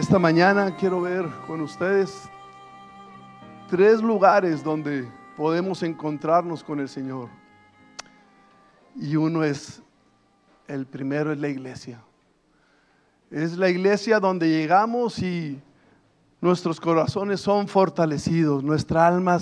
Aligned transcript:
Esta 0.00 0.18
mañana 0.18 0.74
quiero 0.74 1.02
ver 1.02 1.26
con 1.46 1.60
ustedes 1.60 2.22
tres 3.68 4.00
lugares 4.00 4.64
donde 4.64 5.06
podemos 5.36 5.82
encontrarnos 5.82 6.64
con 6.64 6.80
el 6.80 6.88
Señor. 6.88 7.28
Y 8.96 9.14
uno 9.16 9.44
es, 9.44 9.82
el 10.66 10.86
primero 10.86 11.32
es 11.32 11.38
la 11.38 11.48
iglesia. 11.48 12.02
Es 13.30 13.58
la 13.58 13.68
iglesia 13.68 14.18
donde 14.20 14.48
llegamos 14.48 15.18
y 15.18 15.60
nuestros 16.40 16.80
corazones 16.80 17.42
son 17.42 17.68
fortalecidos, 17.68 18.64
nuestra 18.64 19.06
alma 19.06 19.38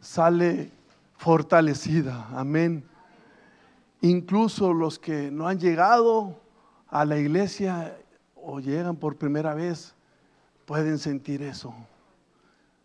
sale 0.00 0.72
fortalecida. 1.18 2.26
Amén. 2.32 2.82
Incluso 4.00 4.72
los 4.72 4.98
que 4.98 5.30
no 5.30 5.46
han 5.46 5.58
llegado 5.60 6.40
a 6.88 7.04
la 7.04 7.18
iglesia 7.18 7.94
o 8.42 8.60
llegan 8.60 8.96
por 8.96 9.16
primera 9.16 9.54
vez 9.54 9.94
pueden 10.64 10.98
sentir 10.98 11.42
eso 11.42 11.74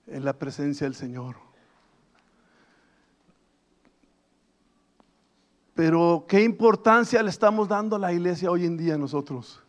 en 0.07 0.25
la 0.25 0.33
presencia 0.33 0.85
del 0.85 0.95
Señor. 0.95 1.35
Pero 5.73 6.25
qué 6.27 6.43
importancia 6.43 7.21
le 7.23 7.29
estamos 7.29 7.67
dando 7.67 7.95
a 7.95 7.99
la 7.99 8.13
iglesia 8.13 8.51
hoy 8.51 8.65
en 8.65 8.77
día 8.77 8.97
nosotros. 8.97 9.61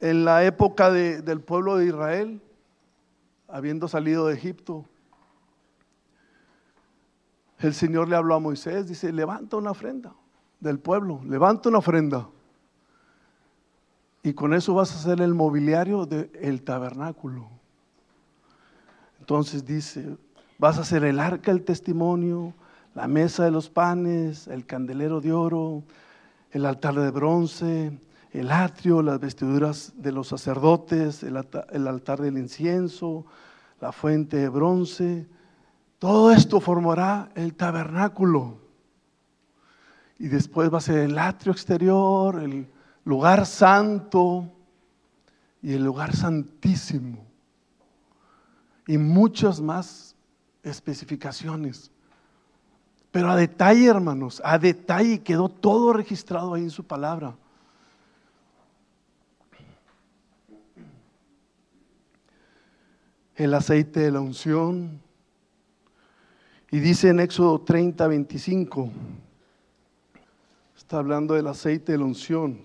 En 0.00 0.24
la 0.24 0.44
época 0.44 0.90
del 0.90 1.40
pueblo 1.40 1.76
de 1.76 1.86
Israel, 1.86 2.42
habiendo 3.46 3.86
salido 3.86 4.26
de 4.26 4.34
Egipto, 4.34 4.84
el 7.60 7.74
Señor 7.74 8.08
le 8.08 8.16
habló 8.16 8.34
a 8.34 8.40
Moisés, 8.40 8.88
dice, 8.88 9.12
levanta 9.12 9.56
una 9.56 9.70
ofrenda 9.70 10.12
del 10.58 10.80
pueblo, 10.80 11.20
levanta 11.24 11.68
una 11.68 11.78
ofrenda. 11.78 12.28
Y 14.22 14.34
con 14.34 14.54
eso 14.54 14.74
vas 14.74 14.92
a 14.92 14.98
hacer 14.98 15.20
el 15.20 15.34
mobiliario 15.34 16.06
del 16.06 16.62
tabernáculo. 16.62 17.48
Entonces 19.18 19.64
dice, 19.64 20.16
vas 20.58 20.78
a 20.78 20.82
hacer 20.82 21.04
el 21.04 21.18
arca 21.18 21.52
del 21.52 21.64
testimonio, 21.64 22.54
la 22.94 23.08
mesa 23.08 23.44
de 23.44 23.50
los 23.50 23.68
panes, 23.68 24.46
el 24.46 24.64
candelero 24.66 25.20
de 25.20 25.32
oro, 25.32 25.82
el 26.52 26.66
altar 26.66 26.94
de 26.94 27.10
bronce, 27.10 27.98
el 28.32 28.50
atrio, 28.50 29.02
las 29.02 29.20
vestiduras 29.20 29.92
de 29.96 30.12
los 30.12 30.28
sacerdotes, 30.28 31.22
el, 31.22 31.36
altar 31.36 32.20
del 32.20 32.38
incienso, 32.38 33.26
la 33.80 33.92
fuente 33.92 34.36
de 34.36 34.48
bronce. 34.48 35.26
Todo 35.98 36.30
esto 36.32 36.60
formará 36.60 37.30
el 37.34 37.54
tabernáculo. 37.54 38.58
Y 40.18 40.28
después 40.28 40.72
va 40.72 40.78
a 40.78 40.82
ser 40.82 40.98
el 40.98 41.18
atrio 41.18 41.52
exterior, 41.52 42.40
el 42.40 42.68
lugar 43.04 43.46
santo 43.46 44.50
y 45.60 45.72
el 45.74 45.84
lugar 45.84 46.14
santísimo. 46.14 47.24
Y 48.86 48.98
muchas 48.98 49.60
más 49.60 50.16
especificaciones. 50.62 51.90
Pero 53.10 53.30
a 53.30 53.36
detalle, 53.36 53.86
hermanos, 53.86 54.40
a 54.44 54.58
detalle 54.58 55.22
quedó 55.22 55.48
todo 55.48 55.92
registrado 55.92 56.54
ahí 56.54 56.62
en 56.62 56.70
su 56.70 56.84
palabra. 56.84 57.36
el 63.34 63.54
aceite 63.54 64.00
de 64.00 64.10
la 64.10 64.20
unción. 64.20 65.00
Y 66.70 66.80
dice 66.80 67.08
en 67.08 67.20
Éxodo 67.20 67.60
30, 67.60 68.06
25, 68.06 68.90
está 70.76 70.98
hablando 70.98 71.34
del 71.34 71.46
aceite 71.46 71.92
de 71.92 71.98
la 71.98 72.04
unción. 72.04 72.60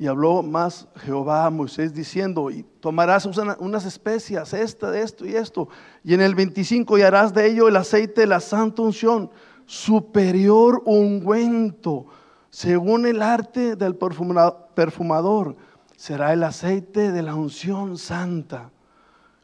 Y 0.00 0.06
habló 0.06 0.42
más 0.42 0.88
Jehová 0.96 1.44
a 1.44 1.50
Moisés 1.50 1.92
diciendo, 1.92 2.50
y 2.50 2.62
tomarás 2.80 3.26
unas 3.58 3.84
especias, 3.84 4.54
esta, 4.54 4.90
de 4.90 5.02
esto 5.02 5.26
y 5.26 5.36
esto. 5.36 5.68
Y 6.02 6.14
en 6.14 6.22
el 6.22 6.34
25, 6.34 6.96
y 6.96 7.02
harás 7.02 7.34
de 7.34 7.46
ello 7.46 7.68
el 7.68 7.76
aceite 7.76 8.22
de 8.22 8.26
la 8.26 8.40
santa 8.40 8.80
unción, 8.80 9.30
superior 9.66 10.82
ungüento, 10.86 12.06
según 12.48 13.04
el 13.04 13.20
arte 13.20 13.76
del 13.76 13.94
perfumador 13.94 15.56
será 15.96 16.32
el 16.32 16.44
aceite 16.44 17.12
de 17.12 17.20
la 17.20 17.34
unción 17.34 17.98
santa. 17.98 18.70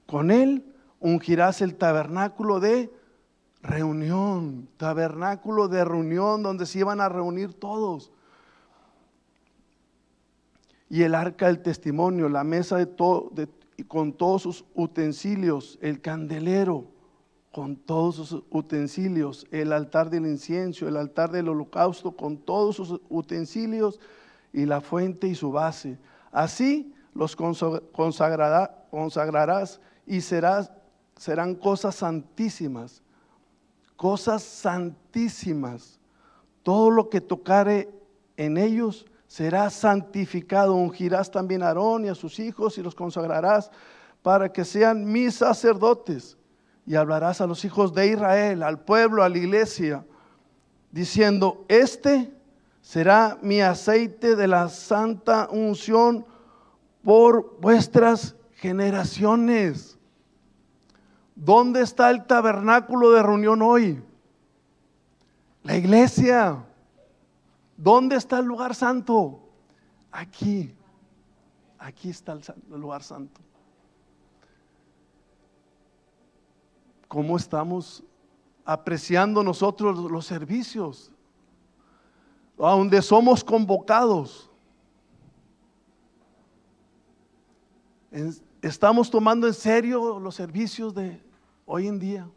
Con 0.06 0.30
él 0.30 0.64
ungirás 1.00 1.60
el 1.60 1.74
tabernáculo 1.74 2.60
de 2.60 2.90
reunión, 3.60 4.70
tabernáculo 4.78 5.68
de 5.68 5.84
reunión 5.84 6.42
donde 6.42 6.64
se 6.64 6.78
iban 6.78 7.02
a 7.02 7.10
reunir 7.10 7.52
todos. 7.52 8.10
Y 10.88 11.02
el 11.02 11.14
arca 11.14 11.46
del 11.46 11.62
testimonio, 11.62 12.28
la 12.28 12.44
mesa 12.44 12.76
de 12.76 12.86
todo, 12.86 13.32
con 13.88 14.12
todos 14.12 14.42
sus 14.42 14.64
utensilios, 14.74 15.78
el 15.82 16.00
candelero 16.00 16.94
con 17.52 17.76
todos 17.76 18.16
sus 18.16 18.42
utensilios, 18.50 19.46
el 19.50 19.72
altar 19.72 20.10
del 20.10 20.26
incienso, 20.26 20.86
el 20.86 20.98
altar 20.98 21.30
del 21.30 21.48
holocausto 21.48 22.12
con 22.12 22.36
todos 22.36 22.76
sus 22.76 23.00
utensilios 23.08 23.98
y 24.52 24.66
la 24.66 24.82
fuente 24.82 25.26
y 25.26 25.34
su 25.34 25.50
base 25.50 25.96
Así 26.36 26.92
los 27.14 27.34
consagrarás 27.34 29.80
y 30.06 30.20
serán 30.20 31.54
cosas 31.54 31.94
santísimas, 31.94 33.02
cosas 33.96 34.42
santísimas. 34.42 35.98
Todo 36.62 36.90
lo 36.90 37.08
que 37.08 37.22
tocare 37.22 37.88
en 38.36 38.58
ellos 38.58 39.06
será 39.26 39.70
santificado. 39.70 40.74
Ungirás 40.74 41.30
también 41.30 41.62
a 41.62 41.68
Aarón 41.68 42.04
y 42.04 42.08
a 42.08 42.14
sus 42.14 42.38
hijos 42.38 42.78
y 42.78 42.82
los 42.82 42.94
consagrarás 42.94 43.70
para 44.22 44.52
que 44.52 44.64
sean 44.64 45.04
mis 45.04 45.36
sacerdotes. 45.36 46.36
Y 46.86 46.94
hablarás 46.94 47.40
a 47.40 47.46
los 47.46 47.64
hijos 47.64 47.94
de 47.94 48.08
Israel, 48.08 48.62
al 48.62 48.80
pueblo, 48.80 49.22
a 49.22 49.28
la 49.28 49.38
iglesia, 49.38 50.04
diciendo, 50.92 51.64
este 51.68 52.32
será 52.80 53.38
mi 53.42 53.60
aceite 53.60 54.36
de 54.36 54.46
la 54.46 54.68
santa 54.68 55.48
unción 55.50 56.24
por 57.02 57.58
vuestras 57.60 58.36
generaciones. 58.54 59.98
¿Dónde 61.34 61.82
está 61.82 62.10
el 62.10 62.24
tabernáculo 62.26 63.10
de 63.10 63.22
reunión 63.22 63.62
hoy? 63.62 64.02
La 65.62 65.76
iglesia. 65.76 66.65
¿Dónde 67.76 68.16
está 68.16 68.38
el 68.38 68.46
lugar 68.46 68.74
santo? 68.74 69.40
Aquí. 70.10 70.74
Aquí 71.78 72.10
está 72.10 72.32
el, 72.32 72.80
lugar 72.80 73.02
santo. 73.02 73.40
¿Cómo 77.08 77.36
estamos 77.36 78.02
apreciando 78.64 79.42
nosotros 79.42 79.98
los 80.10 80.26
servicios? 80.26 81.12
a 82.58 82.70
donde 82.70 83.02
somos 83.02 83.44
convocados. 83.44 84.50
Estamos 88.62 89.10
tomando 89.10 89.46
en 89.46 89.54
serio 89.54 90.18
los 90.18 90.34
servicios 90.34 90.94
de 90.94 91.20
hoy 91.66 91.86
en 91.86 91.98
día. 91.98 92.30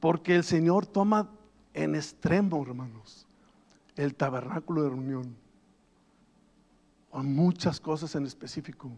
Porque 0.00 0.34
el 0.34 0.44
Señor 0.44 0.86
toma 0.86 1.30
en 1.74 1.94
extremo, 1.94 2.62
hermanos, 2.62 3.21
el 3.96 4.14
tabernáculo 4.14 4.82
de 4.82 4.88
reunión. 4.90 5.36
Con 7.10 7.34
muchas 7.34 7.78
cosas 7.80 8.14
en 8.14 8.24
específico. 8.24 8.90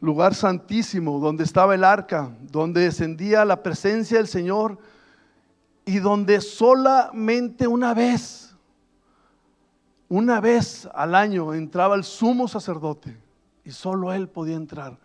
Lugar 0.00 0.34
santísimo, 0.34 1.18
donde 1.18 1.44
estaba 1.44 1.74
el 1.74 1.84
arca, 1.84 2.36
donde 2.40 2.82
descendía 2.82 3.44
la 3.44 3.62
presencia 3.62 4.18
del 4.18 4.26
Señor 4.26 4.78
y 5.84 5.98
donde 5.98 6.40
solamente 6.40 7.66
una 7.66 7.94
vez, 7.94 8.54
una 10.08 10.40
vez 10.40 10.88
al 10.92 11.14
año 11.14 11.54
entraba 11.54 11.94
el 11.94 12.04
sumo 12.04 12.48
sacerdote 12.48 13.16
y 13.64 13.70
solo 13.70 14.12
él 14.12 14.28
podía 14.28 14.56
entrar. 14.56 14.98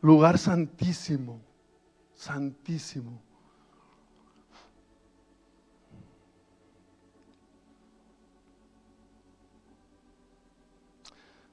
Lugar 0.00 0.38
santísimo, 0.38 1.40
santísimo. 2.14 3.27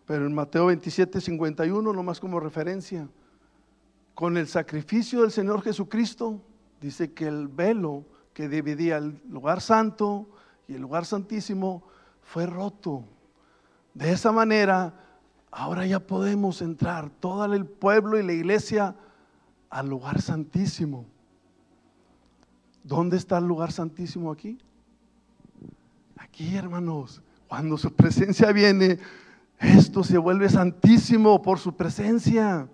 Pero 0.05 0.27
en 0.27 0.33
Mateo 0.33 0.67
27, 0.67 1.19
51, 1.19 1.93
nomás 1.93 2.19
como 2.19 2.39
referencia, 2.39 3.07
con 4.13 4.37
el 4.37 4.47
sacrificio 4.47 5.21
del 5.21 5.31
Señor 5.31 5.61
Jesucristo, 5.61 6.41
dice 6.79 7.13
que 7.13 7.27
el 7.27 7.47
velo 7.47 8.05
que 8.33 8.47
dividía 8.47 8.97
el 8.97 9.21
lugar 9.29 9.61
santo 9.61 10.27
y 10.67 10.75
el 10.75 10.81
lugar 10.81 11.05
santísimo 11.05 11.83
fue 12.21 12.45
roto. 12.45 13.03
De 13.93 14.11
esa 14.11 14.31
manera, 14.31 14.93
ahora 15.51 15.85
ya 15.85 15.99
podemos 15.99 16.61
entrar 16.61 17.09
todo 17.09 17.53
el 17.53 17.65
pueblo 17.65 18.19
y 18.19 18.23
la 18.23 18.33
iglesia 18.33 18.95
al 19.69 19.89
lugar 19.89 20.21
santísimo. 20.21 21.05
¿Dónde 22.83 23.17
está 23.17 23.39
el 23.39 23.45
lugar 23.45 23.71
santísimo 23.71 24.31
aquí? 24.31 24.57
Aquí, 26.17 26.55
hermanos, 26.55 27.21
cuando 27.47 27.77
su 27.77 27.91
presencia 27.93 28.51
viene, 28.51 28.99
esto 29.65 30.03
se 30.03 30.17
vuelve 30.17 30.49
santísimo 30.49 31.41
por 31.41 31.59
su 31.59 31.75
presencia. 31.75 32.67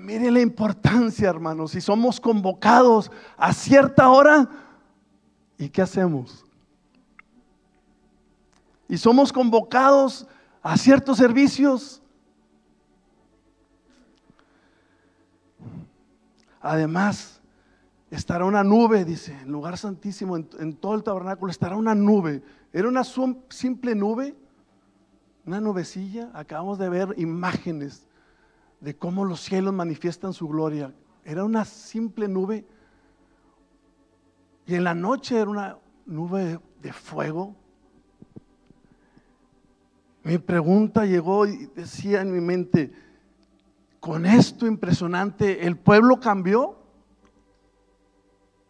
Mire 0.00 0.30
la 0.30 0.40
importancia, 0.40 1.28
hermanos. 1.28 1.72
Si 1.72 1.80
somos 1.80 2.20
convocados 2.20 3.10
a 3.36 3.52
cierta 3.52 4.08
hora, 4.08 4.48
¿y 5.56 5.68
qué 5.68 5.82
hacemos? 5.82 6.44
Y 8.88 8.98
somos 8.98 9.32
convocados 9.32 10.26
a 10.62 10.76
ciertos 10.76 11.18
servicios. 11.18 12.02
Además, 16.60 17.40
estará 18.10 18.44
una 18.44 18.64
nube, 18.64 19.04
dice, 19.04 19.38
en 19.42 19.52
lugar 19.52 19.76
santísimo, 19.76 20.36
en, 20.36 20.74
todo 20.76 20.94
el 20.94 21.02
tabernáculo 21.02 21.50
estará 21.50 21.76
una 21.76 21.94
nube. 21.94 22.42
Era 22.74 22.88
una 22.88 23.04
simple 23.04 23.94
nube, 23.94 24.34
una 25.46 25.60
nubecilla. 25.60 26.32
Acabamos 26.34 26.76
de 26.76 26.88
ver 26.88 27.14
imágenes 27.16 28.08
de 28.80 28.96
cómo 28.96 29.24
los 29.24 29.42
cielos 29.42 29.72
manifiestan 29.72 30.32
su 30.32 30.48
gloria. 30.48 30.92
Era 31.24 31.44
una 31.44 31.64
simple 31.64 32.26
nube. 32.26 32.66
Y 34.66 34.74
en 34.74 34.82
la 34.82 34.92
noche 34.92 35.38
era 35.38 35.48
una 35.48 35.78
nube 36.04 36.58
de 36.82 36.92
fuego. 36.92 37.54
Mi 40.24 40.38
pregunta 40.38 41.06
llegó 41.06 41.46
y 41.46 41.66
decía 41.76 42.22
en 42.22 42.32
mi 42.32 42.40
mente, 42.40 42.92
con 44.00 44.26
esto 44.26 44.66
impresionante, 44.66 45.64
¿el 45.64 45.76
pueblo 45.76 46.18
cambió? 46.18 46.76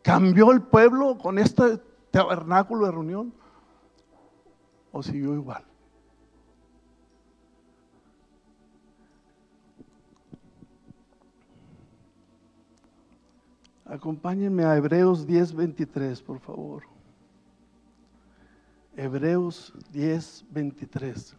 ¿Cambió 0.02 0.52
el 0.52 0.60
pueblo 0.60 1.16
con 1.16 1.38
este 1.38 1.78
tabernáculo 2.10 2.84
de 2.84 2.92
reunión? 2.92 3.43
¿O 4.96 5.02
siguió 5.02 5.34
igual? 5.34 5.64
Acompáñenme 13.84 14.64
a 14.64 14.76
Hebreos 14.76 15.26
10:23, 15.26 16.22
por 16.22 16.38
favor. 16.38 16.84
Hebreos 18.96 19.74
10:23. 19.92 21.34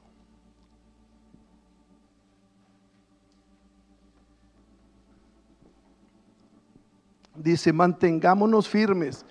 dice, 7.37 7.71
mantengámonos 7.71 8.67
firmes, 8.67 9.25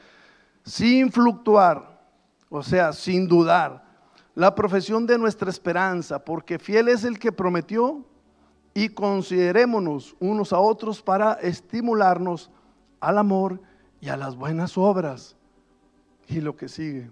sin 0.62 1.10
fluctuar, 1.10 2.00
o 2.48 2.62
sea, 2.62 2.92
sin 2.92 3.26
dudar, 3.26 3.83
la 4.34 4.54
profesión 4.54 5.06
de 5.06 5.19
nuestra 5.19 5.50
esperanza, 5.50 6.25
porque 6.25 6.58
fiel 6.58 6.88
es 6.88 7.04
el 7.04 7.19
que 7.19 7.32
prometió, 7.32 8.04
y 8.76 8.88
considerémonos 8.88 10.16
unos 10.19 10.52
a 10.52 10.58
otros 10.58 11.00
para 11.00 11.34
estimularnos 11.34 12.50
al 12.98 13.19
amor 13.19 13.60
y 14.00 14.08
a 14.08 14.16
las 14.16 14.34
buenas 14.34 14.76
obras. 14.76 15.36
Y 16.26 16.40
lo 16.40 16.56
que 16.56 16.69
sigue, 16.69 17.08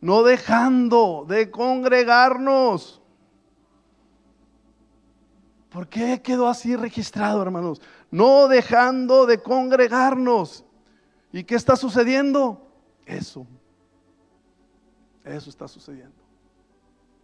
no 0.00 0.22
dejando 0.22 1.26
de 1.28 1.50
congregarnos. 1.50 3.02
¿Por 5.68 5.88
qué 5.88 6.22
quedó 6.22 6.48
así 6.48 6.74
registrado, 6.74 7.42
hermanos? 7.42 7.82
no 8.10 8.48
dejando 8.48 9.26
de 9.26 9.42
congregarnos. 9.42 10.64
¿Y 11.32 11.44
qué 11.44 11.54
está 11.54 11.76
sucediendo? 11.76 12.66
Eso. 13.04 13.46
Eso 15.26 15.50
está 15.50 15.68
sucediendo. 15.68 16.14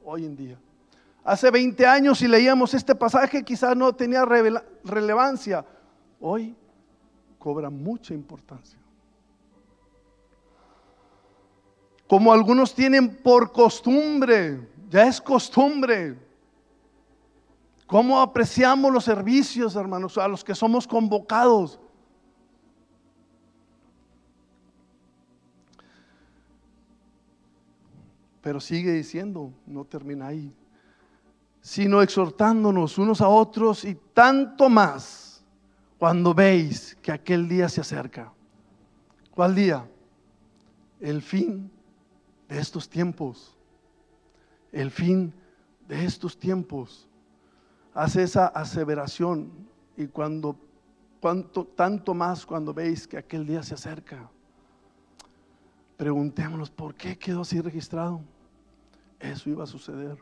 Hoy 0.04 0.26
en 0.26 0.36
día. 0.36 0.58
Hace 1.24 1.50
20 1.50 1.86
años 1.86 2.18
si 2.18 2.28
leíamos 2.28 2.74
este 2.74 2.94
pasaje 2.94 3.42
quizás 3.42 3.74
no 3.74 3.94
tenía 3.94 4.24
relevancia. 4.84 5.64
Hoy 6.20 6.54
cobra 7.38 7.70
mucha 7.70 8.12
importancia. 8.12 8.78
Como 12.06 12.30
algunos 12.32 12.74
tienen 12.74 13.16
por 13.16 13.52
costumbre, 13.52 14.68
ya 14.90 15.06
es 15.06 15.18
costumbre 15.20 16.18
¿Cómo 17.92 18.22
apreciamos 18.22 18.90
los 18.90 19.04
servicios, 19.04 19.76
hermanos, 19.76 20.16
a 20.16 20.26
los 20.26 20.42
que 20.42 20.54
somos 20.54 20.86
convocados? 20.88 21.78
Pero 28.42 28.60
sigue 28.60 28.92
diciendo, 28.92 29.52
no 29.66 29.84
termina 29.84 30.26
ahí, 30.26 30.52
sino 31.60 32.02
exhortándonos 32.02 32.98
unos 32.98 33.20
a 33.20 33.28
otros 33.28 33.84
y 33.84 33.94
tanto 34.12 34.68
más 34.68 35.44
cuando 35.98 36.34
veis 36.34 36.98
que 37.00 37.12
aquel 37.12 37.48
día 37.48 37.68
se 37.68 37.80
acerca. 37.80 38.32
¿Cuál 39.30 39.54
día? 39.54 39.88
El 41.00 41.22
fin 41.22 41.70
de 42.48 42.58
estos 42.58 42.88
tiempos. 42.88 43.56
El 44.72 44.90
fin 44.90 45.32
de 45.88 46.04
estos 46.04 46.38
tiempos 46.38 47.08
hace 47.94 48.22
esa 48.22 48.46
aseveración 48.48 49.50
y 49.96 50.06
cuando 50.06 50.56
cuanto, 51.20 51.64
tanto 51.64 52.14
más 52.14 52.44
cuando 52.44 52.74
veis 52.74 53.06
que 53.06 53.16
aquel 53.16 53.46
día 53.46 53.62
se 53.62 53.74
acerca. 53.74 54.28
Preguntémonos, 56.02 56.68
¿por 56.68 56.96
qué 56.96 57.16
quedó 57.16 57.42
así 57.42 57.60
registrado? 57.60 58.22
Eso 59.20 59.48
iba 59.48 59.62
a 59.62 59.68
suceder. 59.68 60.18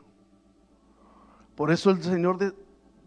Por 1.55 1.71
eso 1.71 1.89
el 1.89 2.03
Señor 2.03 2.53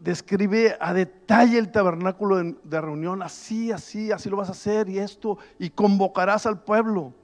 describe 0.01 0.77
a 0.81 0.93
detalle 0.93 1.57
el 1.57 1.71
tabernáculo 1.71 2.43
de 2.43 2.81
reunión, 2.81 3.23
así, 3.23 3.71
así, 3.71 4.11
así 4.11 4.29
lo 4.29 4.39
vas 4.39 4.49
a 4.49 4.53
hacer 4.59 4.89
y 4.89 4.99
esto, 4.99 5.39
y 5.57 5.71
convocarás 5.71 6.47
al 6.47 6.65
pueblo. 6.65 7.15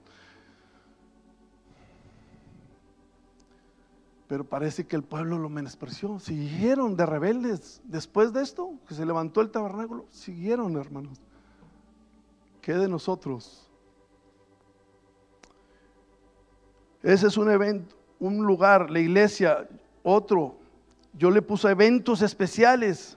Pero 4.28 4.44
parece 4.44 4.86
que 4.86 4.94
el 4.94 5.02
pueblo 5.02 5.36
lo 5.36 5.48
menospreció. 5.48 6.20
Siguieron 6.20 6.94
de 6.94 7.06
rebeldes. 7.06 7.82
Después 7.82 8.32
de 8.32 8.42
esto, 8.42 8.74
que 8.86 8.94
se 8.94 9.04
levantó 9.04 9.40
el 9.40 9.50
tabernáculo, 9.50 10.06
siguieron, 10.10 10.76
hermanos. 10.76 11.20
¿Qué 12.60 12.74
de 12.74 12.88
nosotros? 12.88 13.69
Ese 17.02 17.28
es 17.28 17.36
un 17.36 17.50
evento, 17.50 17.96
un 18.18 18.44
lugar, 18.44 18.90
la 18.90 19.00
iglesia, 19.00 19.66
otro. 20.02 20.56
Yo 21.14 21.30
le 21.30 21.42
puse 21.42 21.70
eventos 21.70 22.22
especiales. 22.22 23.16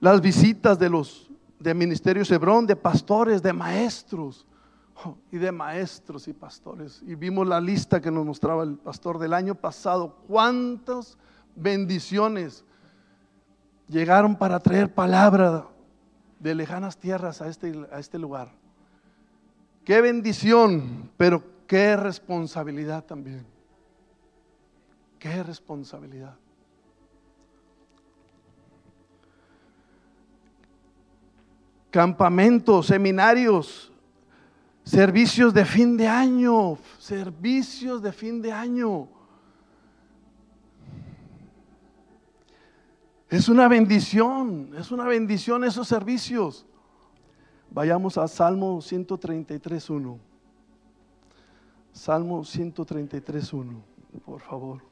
Las 0.00 0.20
visitas 0.20 0.78
de 0.78 0.88
los 0.88 1.30
de 1.58 1.74
Ministerio 1.74 2.22
Hebrón, 2.28 2.66
de 2.66 2.74
pastores, 2.74 3.42
de 3.42 3.52
maestros 3.52 4.46
y 5.30 5.36
de 5.36 5.52
maestros 5.52 6.26
y 6.26 6.32
pastores. 6.32 7.02
Y 7.06 7.14
vimos 7.14 7.46
la 7.46 7.60
lista 7.60 8.00
que 8.00 8.10
nos 8.10 8.24
mostraba 8.24 8.64
el 8.64 8.76
pastor 8.76 9.18
del 9.18 9.34
año 9.34 9.54
pasado. 9.54 10.16
Cuántas 10.26 11.18
bendiciones 11.54 12.64
llegaron 13.88 14.36
para 14.36 14.58
traer 14.58 14.92
palabra 14.92 15.66
de 16.38 16.54
lejanas 16.54 16.96
tierras 16.96 17.42
a 17.42 17.48
este, 17.48 17.86
a 17.92 17.98
este 17.98 18.18
lugar. 18.18 18.50
Qué 19.84 20.00
bendición, 20.00 21.10
pero 21.18 21.42
qué 21.70 21.96
responsabilidad 21.96 23.04
también. 23.04 23.46
Qué 25.20 25.40
responsabilidad. 25.44 26.34
Campamentos, 31.92 32.86
seminarios, 32.86 33.92
Servicios 34.82 35.54
de 35.54 35.64
fin 35.64 35.96
de 35.96 36.08
año, 36.08 36.76
servicios 36.98 38.02
de 38.02 38.10
fin 38.10 38.42
de 38.42 38.50
año. 38.50 39.06
Es 43.28 43.48
una 43.48 43.68
bendición, 43.68 44.72
es 44.76 44.90
una 44.90 45.04
bendición 45.04 45.62
esos 45.62 45.86
servicios. 45.86 46.66
Vayamos 47.70 48.18
a 48.18 48.26
Salmo 48.26 48.78
133.1. 48.78 50.29
Salmo 51.92 52.40
133.1, 52.40 53.82
por 54.24 54.40
favor. 54.40 54.82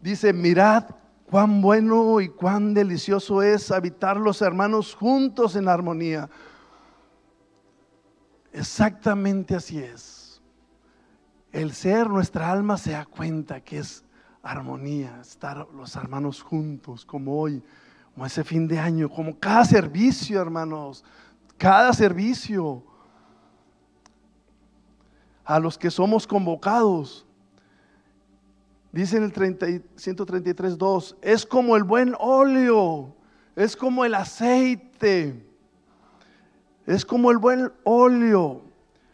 Dice, 0.00 0.32
mirad 0.32 0.84
Cuán 1.34 1.62
bueno 1.62 2.20
y 2.20 2.28
cuán 2.28 2.74
delicioso 2.74 3.42
es 3.42 3.70
habitar 3.70 4.18
los 4.18 4.42
hermanos 4.42 4.94
juntos 4.94 5.56
en 5.56 5.68
armonía. 5.68 6.28
Exactamente 8.52 9.56
así 9.56 9.78
es. 9.78 10.42
El 11.50 11.72
ser, 11.72 12.08
nuestra 12.08 12.52
alma 12.52 12.76
se 12.76 12.92
da 12.92 13.06
cuenta 13.06 13.62
que 13.62 13.78
es 13.78 14.04
armonía, 14.42 15.20
estar 15.20 15.66
los 15.74 15.96
hermanos 15.96 16.42
juntos, 16.42 17.04
como 17.04 17.40
hoy. 17.40 17.62
Como 18.14 18.26
ese 18.26 18.44
fin 18.44 18.68
de 18.68 18.78
año, 18.78 19.10
como 19.10 19.36
cada 19.38 19.64
servicio, 19.64 20.40
hermanos, 20.40 21.04
cada 21.58 21.92
servicio. 21.92 22.82
A 25.44 25.58
los 25.58 25.76
que 25.76 25.90
somos 25.90 26.26
convocados, 26.26 27.26
dice 28.92 29.16
en 29.16 29.24
el 29.24 29.32
133.2, 29.32 31.16
es 31.20 31.44
como 31.44 31.76
el 31.76 31.82
buen 31.82 32.14
óleo, 32.18 33.14
es 33.56 33.76
como 33.76 34.04
el 34.04 34.14
aceite, 34.14 35.44
es 36.86 37.04
como 37.04 37.30
el 37.30 37.38
buen 37.38 37.72
óleo 37.82 38.62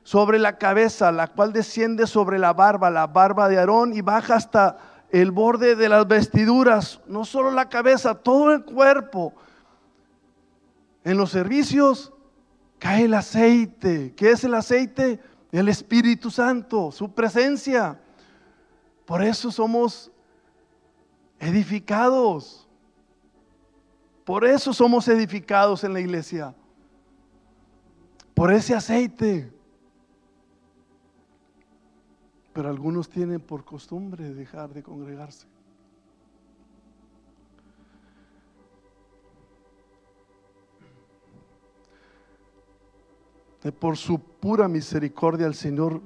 sobre 0.05 0.39
la 0.39 0.59
cabeza, 0.59 1.11
la 1.11 1.29
cual 1.29 1.53
desciende 1.53 2.07
sobre 2.07 2.39
la 2.39 2.53
barba, 2.53 2.91
la 2.91 3.07
barba 3.07 3.49
de 3.49 3.59
Aarón, 3.59 3.95
y 3.95 4.03
baja 4.03 4.37
hasta 4.37 4.90
el 5.13 5.31
borde 5.31 5.77
de 5.77 5.89
las 5.89 6.07
vestiduras, 6.07 7.01
no 7.07 7.25
solo 7.25 7.51
la 7.51 7.69
cabeza, 7.69 8.15
todo 8.15 8.53
el 8.53 8.65
cuerpo. 8.65 9.35
En 11.05 11.17
los 11.17 11.31
servicios 11.31 12.13
cae 12.79 13.05
el 13.05 13.15
aceite. 13.15 14.15
¿Qué 14.17 14.31
es 14.31 14.45
el 14.45 14.55
aceite? 14.55 15.21
El 15.51 15.69
Espíritu 15.69 16.31
Santo, 16.31 16.93
su 16.93 17.13
presencia. 17.13 18.01
Por 19.05 19.23
eso 19.23 19.51
somos 19.51 20.13
edificados. 21.41 22.69
Por 24.25 24.45
eso 24.45 24.73
somos 24.73 25.09
edificados 25.09 25.83
en 25.83 25.93
la 25.93 26.01
iglesia. 26.01 26.55
Por 28.35 28.53
ese 28.53 28.75
aceite. 28.75 29.53
Pero 32.61 32.69
algunos 32.69 33.09
tienen 33.09 33.41
por 33.41 33.65
costumbre 33.65 34.35
dejar 34.35 34.75
de 34.75 34.83
congregarse. 34.83 35.47
Por 43.81 43.97
su 43.97 44.19
pura 44.19 44.69
misericordia 44.69 45.47
el 45.47 45.55
Señor 45.55 46.03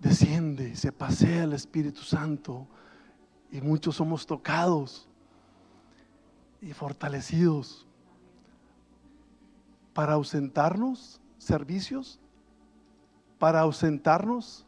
desciende 0.00 0.74
se 0.74 0.90
pasea 0.90 1.44
el 1.44 1.52
Espíritu 1.52 2.00
Santo 2.00 2.66
y 3.52 3.60
muchos 3.60 3.94
somos 3.94 4.26
tocados 4.26 5.08
y 6.60 6.72
fortalecidos 6.72 7.86
para 9.94 10.14
ausentarnos 10.14 11.20
servicios, 11.38 12.18
para 13.38 13.60
ausentarnos 13.60 14.66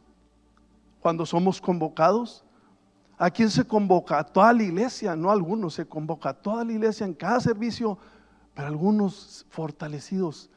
cuando 1.03 1.25
somos 1.25 1.59
convocados. 1.59 2.45
¿A 3.17 3.29
quién 3.29 3.49
se 3.49 3.67
convoca? 3.67 4.17
A 4.17 4.23
toda 4.23 4.53
la 4.53 4.63
iglesia, 4.63 5.15
no 5.17 5.29
a 5.29 5.33
algunos, 5.33 5.73
se 5.73 5.85
convoca 5.85 6.29
a 6.29 6.33
toda 6.33 6.63
la 6.63 6.71
iglesia 6.71 7.05
en 7.05 7.13
cada 7.13 7.41
servicio, 7.41 7.97
pero 8.55 8.69
algunos 8.69 9.45
fortalecidos 9.49 10.49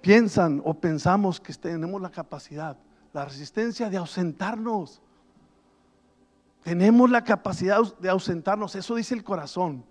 piensan 0.00 0.62
o 0.64 0.72
pensamos 0.72 1.38
que 1.38 1.52
tenemos 1.52 2.00
la 2.00 2.10
capacidad, 2.10 2.78
la 3.12 3.26
resistencia 3.26 3.90
de 3.90 3.98
ausentarnos. 3.98 5.02
Tenemos 6.64 7.10
la 7.10 7.22
capacidad 7.22 7.78
de 7.98 8.08
ausentarnos, 8.08 8.74
eso 8.74 8.94
dice 8.94 9.14
el 9.14 9.22
corazón, 9.22 9.84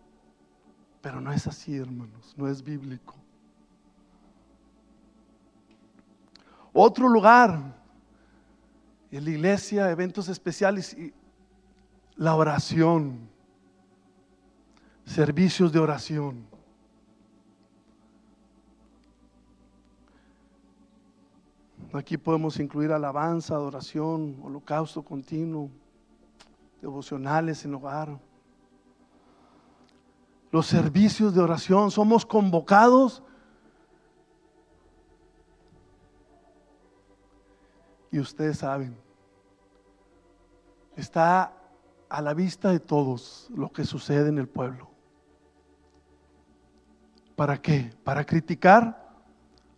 pero 1.01 1.21
no 1.21 1.31
es 1.31 1.45
así, 1.45 1.77
hermanos, 1.77 2.33
no 2.35 2.47
es 2.47 2.63
bíblico. 2.63 3.13
Otro 6.73 7.07
lugar 7.07 7.78
en 9.11 9.25
la 9.25 9.29
iglesia, 9.31 9.89
eventos 9.89 10.29
especiales 10.29 10.93
y 10.93 11.13
la 12.15 12.35
oración, 12.35 13.29
servicios 15.05 15.71
de 15.71 15.79
oración. 15.79 16.45
Aquí 21.91 22.17
podemos 22.17 22.59
incluir 22.59 22.91
alabanza, 22.91 23.55
adoración, 23.55 24.37
holocausto 24.43 25.01
continuo, 25.01 25.71
devocionales 26.81 27.65
en 27.65 27.73
hogar. 27.73 28.19
Los 30.51 30.67
servicios 30.67 31.33
de 31.33 31.41
oración, 31.41 31.89
somos 31.89 32.27
convocados 32.27 33.23
Y 38.11 38.19
ustedes 38.19 38.59
saben, 38.59 38.97
está 40.95 41.53
a 42.09 42.21
la 42.21 42.33
vista 42.33 42.71
de 42.71 42.79
todos 42.79 43.47
lo 43.55 43.71
que 43.71 43.85
sucede 43.85 44.29
en 44.29 44.37
el 44.37 44.47
pueblo. 44.47 44.89
¿Para 47.35 47.61
qué? 47.61 47.93
¿Para 48.03 48.25
criticar? 48.25 49.15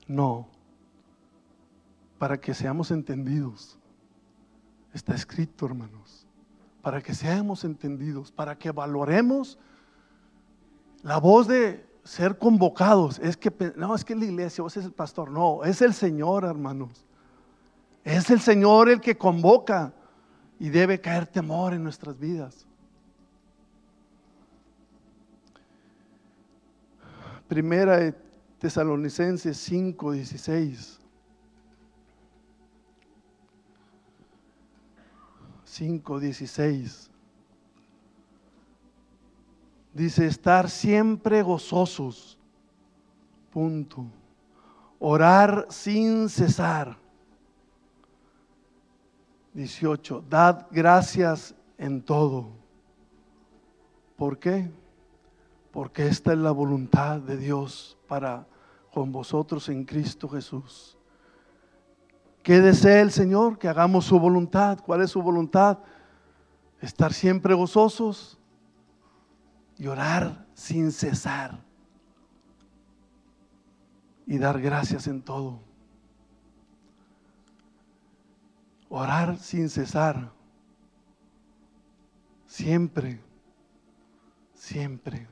No. 0.08 0.48
Para 2.18 2.40
que 2.40 2.54
seamos 2.54 2.90
entendidos. 2.90 3.78
Está 4.94 5.14
escrito, 5.14 5.66
hermanos. 5.66 6.26
Para 6.82 7.02
que 7.02 7.14
seamos 7.14 7.64
entendidos, 7.64 8.32
para 8.32 8.58
que 8.58 8.72
valoremos 8.72 9.60
la 11.04 11.20
voz 11.20 11.48
de 11.48 11.86
ser 12.04 12.38
convocados. 12.38 13.20
Es 13.20 13.38
que, 13.38 13.74
no, 13.76 13.94
es 13.94 14.04
que 14.04 14.16
la 14.16 14.26
iglesia, 14.26 14.64
vos 14.64 14.76
es 14.78 14.86
el 14.86 14.94
pastor. 14.94 15.30
No, 15.30 15.64
es 15.64 15.82
el 15.82 15.94
Señor, 15.94 16.46
hermanos. 16.46 17.06
Es 18.04 18.30
el 18.30 18.40
Señor 18.40 18.90
el 18.90 19.00
que 19.00 19.18
convoca 19.18 19.94
y 20.60 20.70
debe 20.70 21.00
caer 21.00 21.28
temor 21.28 21.74
en 21.74 21.84
nuestras 21.84 22.18
vidas. 22.18 22.66
Primera 27.48 28.16
Tesalonicenses 28.60 29.58
5, 29.58 30.12
16. 30.14 31.00
5, 35.66 36.20
16. 36.20 37.12
Dice, 39.94 40.28
estar 40.28 40.70
siempre 40.70 41.42
gozosos. 41.42 42.38
Punto. 43.52 44.06
Orar 45.00 45.68
sin 45.70 46.30
cesar 46.30 47.01
18, 49.54 50.24
dad 50.30 50.68
gracias 50.72 51.56
en 51.78 52.02
todo. 52.02 52.50
¿Por 54.16 54.40
qué? 54.40 54.72
Porque 55.72 56.08
esta 56.08 56.34
es 56.34 56.40
la 56.40 56.52
voluntad 56.52 57.20
de 57.20 57.38
Dios 57.38 57.98
para 58.08 58.46
con 58.94 59.12
vosotros 59.12 59.70
en 59.70 59.86
Cristo 59.86 60.28
Jesús. 60.28 60.98
¿Qué 62.44 62.60
desea 62.60 63.02
el 63.02 63.12
Señor? 63.12 63.58
Que 63.58 63.68
hagamos 63.68 64.06
su 64.06 64.20
voluntad. 64.20 64.80
¿Cuál 64.80 65.02
es 65.02 65.12
su 65.12 65.22
voluntad? 65.22 65.80
Estar 66.82 67.14
siempre 67.14 67.54
gozosos 67.54 68.40
y 69.78 69.88
orar 69.88 70.46
sin 70.54 70.92
cesar 70.92 71.60
y 74.26 74.38
dar 74.38 74.62
gracias 74.62 75.08
en 75.08 75.22
todo. 75.22 75.71
Orar 78.94 79.38
sin 79.38 79.70
cesar. 79.70 80.30
Siempre, 82.46 83.22
siempre. 84.54 85.30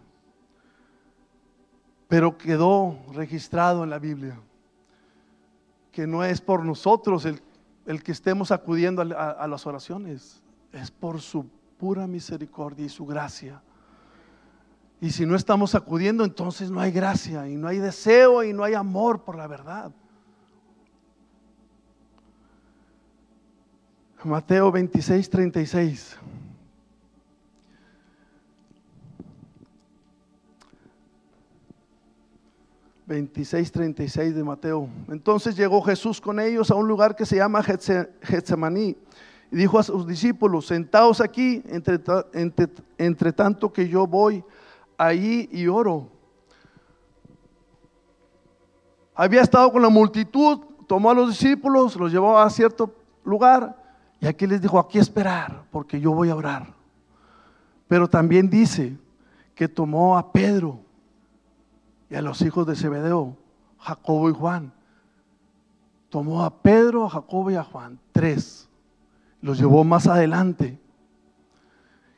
Pero 2.08 2.38
quedó 2.38 2.98
registrado 3.12 3.84
en 3.84 3.90
la 3.90 4.00
Biblia 4.00 4.40
que 5.92 6.08
no 6.08 6.24
es 6.24 6.40
por 6.40 6.64
nosotros 6.64 7.26
el, 7.26 8.02
que 8.02 8.14
estemos 8.14 8.52
acudiendo 8.52 9.02
a, 9.02 9.32
a 9.32 9.48
las 9.48 9.68
oraciones, 9.68 10.42
es 10.72 10.90
por 10.90 11.20
su 11.20 11.46
pura 11.78 12.08
misericordia 12.08 12.86
y 12.86 12.90
su 12.90 13.06
gracia. 13.06 13.62
Y 15.02 15.12
si 15.12 15.26
no 15.26 15.36
estamos 15.36 15.76
acudiendo, 15.76 16.24
entonces 16.24 16.72
no 16.72 16.80
hay 16.80 16.94
gracia 16.94 17.50
y 17.50 17.58
no 17.58 17.68
hay 17.68 17.80
deseo 17.80 18.42
y 18.42 18.54
no 18.54 18.64
hay 18.64 18.76
amor 18.76 19.26
por 19.26 19.36
la 19.36 19.48
verdad. 19.48 19.92
Mateo 24.24 24.72
26, 24.72 25.30
36. 25.30 26.18
...26, 33.08 34.34
de 34.34 34.44
Mateo. 34.44 34.88
Entonces 35.08 35.56
llegó 35.56 35.82
Jesús 35.82 36.22
con 36.22 36.40
ellos 36.40 36.70
a 36.70 36.76
un 36.76 36.88
lugar 36.88 37.16
que 37.16 37.26
se 37.26 37.38
llama 37.38 37.64
Getsemaní. 37.64 38.96
Y 39.52 39.56
dijo 39.56 39.80
a 39.80 39.84
sus 39.84 40.06
discípulos, 40.06 40.68
sentaos 40.68 41.20
aquí, 41.20 41.64
entre, 41.70 42.00
entre 43.00 43.34
tanto 43.34 43.74
que 43.74 43.88
yo 43.88 44.06
voy 44.06 44.44
allí 44.96 45.50
y 45.52 45.66
oro. 45.66 46.08
Había 49.16 49.42
estado 49.42 49.72
con 49.72 49.82
la 49.82 49.90
multitud, 49.90 50.60
tomó 50.86 51.10
a 51.10 51.16
los 51.16 51.30
discípulos, 51.30 51.96
los 51.96 52.12
llevó 52.12 52.38
a 52.38 52.48
cierto 52.52 52.94
lugar 53.24 53.79
y 54.22 54.28
aquí 54.28 54.48
les 54.48 54.62
dijo, 54.62 54.80
aquí 54.80 55.00
esperar, 55.00 55.64
porque 55.72 56.00
yo 56.00 56.12
voy 56.12 56.30
a 56.30 56.36
orar. 56.36 56.74
Pero 57.88 58.10
también 58.10 58.50
dice 58.50 58.98
que 59.56 59.68
tomó 59.68 60.18
a 60.18 60.32
Pedro 60.32 60.80
y 62.10 62.16
a 62.16 62.22
los 62.22 62.42
hijos 62.42 62.68
de 62.68 62.76
Zebedeo, 62.76 63.38
Jacobo 63.80 64.30
y 64.30 64.34
Juan. 64.34 64.74
Tomó 66.10 66.44
a 66.44 66.62
Pedro, 66.62 67.06
a 67.06 67.10
Jacobo 67.10 67.52
y 67.52 67.56
a 67.56 67.64
Juan, 67.64 68.00
tres. 68.12 68.68
Los 69.42 69.58
llevó 69.58 69.84
más 69.84 70.08
adelante. 70.08 70.80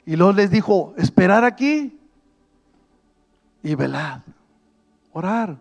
Y 0.05 0.15
luego 0.15 0.33
les 0.33 0.49
dijo, 0.49 0.95
esperar 0.97 1.43
aquí 1.43 1.99
y 3.61 3.75
velad, 3.75 4.21
orar. 5.13 5.57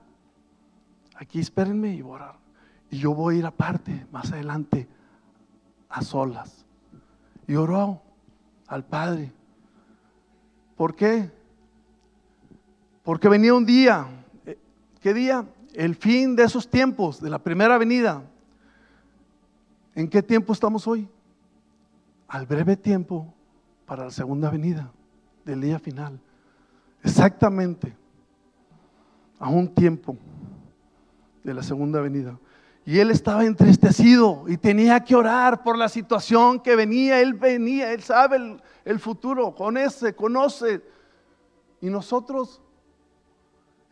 Aquí 1.17 1.39
espérenme 1.39 1.95
y 1.95 2.01
orar. 2.01 2.37
Y 2.91 2.99
yo 2.99 3.15
voy 3.15 3.37
a 3.37 3.39
ir 3.41 3.47
aparte, 3.47 4.07
más 4.11 4.33
adelante, 4.33 4.89
a 5.91 6.03
solas. 6.03 6.65
Y 7.47 7.57
oró 7.57 8.01
al 8.69 8.85
Padre. 8.85 9.33
¿Por 10.77 10.95
qué? 10.95 11.31
Porque 13.03 13.29
venía 13.29 13.53
un 13.53 13.67
día. 13.67 14.07
Eh, 14.47 14.57
¿Qué 15.01 15.13
día? 15.13 15.45
El 15.75 15.97
fin 15.97 16.37
de 16.37 16.45
esos 16.45 16.71
tiempos, 16.71 17.21
de 17.21 17.29
la 17.29 17.41
primera 17.41 17.77
venida. 17.77 18.23
¿En 19.95 20.09
qué 20.09 20.23
tiempo 20.23 20.53
estamos 20.53 20.87
hoy? 20.87 21.09
Al 22.29 22.47
breve 22.47 22.77
tiempo 22.77 23.35
para 23.85 24.05
la 24.05 24.11
segunda 24.11 24.51
venida 24.51 24.93
del 25.45 25.61
día 25.61 25.79
final. 25.79 26.21
Exactamente. 27.03 27.97
A 29.39 29.49
un 29.49 29.75
tiempo 29.75 30.17
de 31.43 31.55
la 31.55 31.63
segunda 31.63 32.01
venida. 32.01 32.39
Y 32.87 32.99
él 32.99 33.11
estaba 33.11 33.45
entristecido 33.45 34.45
y 34.49 34.57
tenía 34.57 35.01
que 35.05 35.15
orar 35.15 35.63
por 35.63 35.77
la 35.77 35.89
situación 35.89 36.61
que 36.61 36.75
venía. 36.75 37.21
Él 37.21 37.35
venía, 37.35 37.93
él 37.93 38.03
sabe 38.03 38.59
el, 38.85 38.99
futuro, 38.99 39.55
conoce, 39.55 40.15
conoce. 40.15 40.83
Y 41.81 41.91
nosotros 41.91 42.61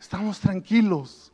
estamos 0.01 0.41
tranquilos. 0.41 1.33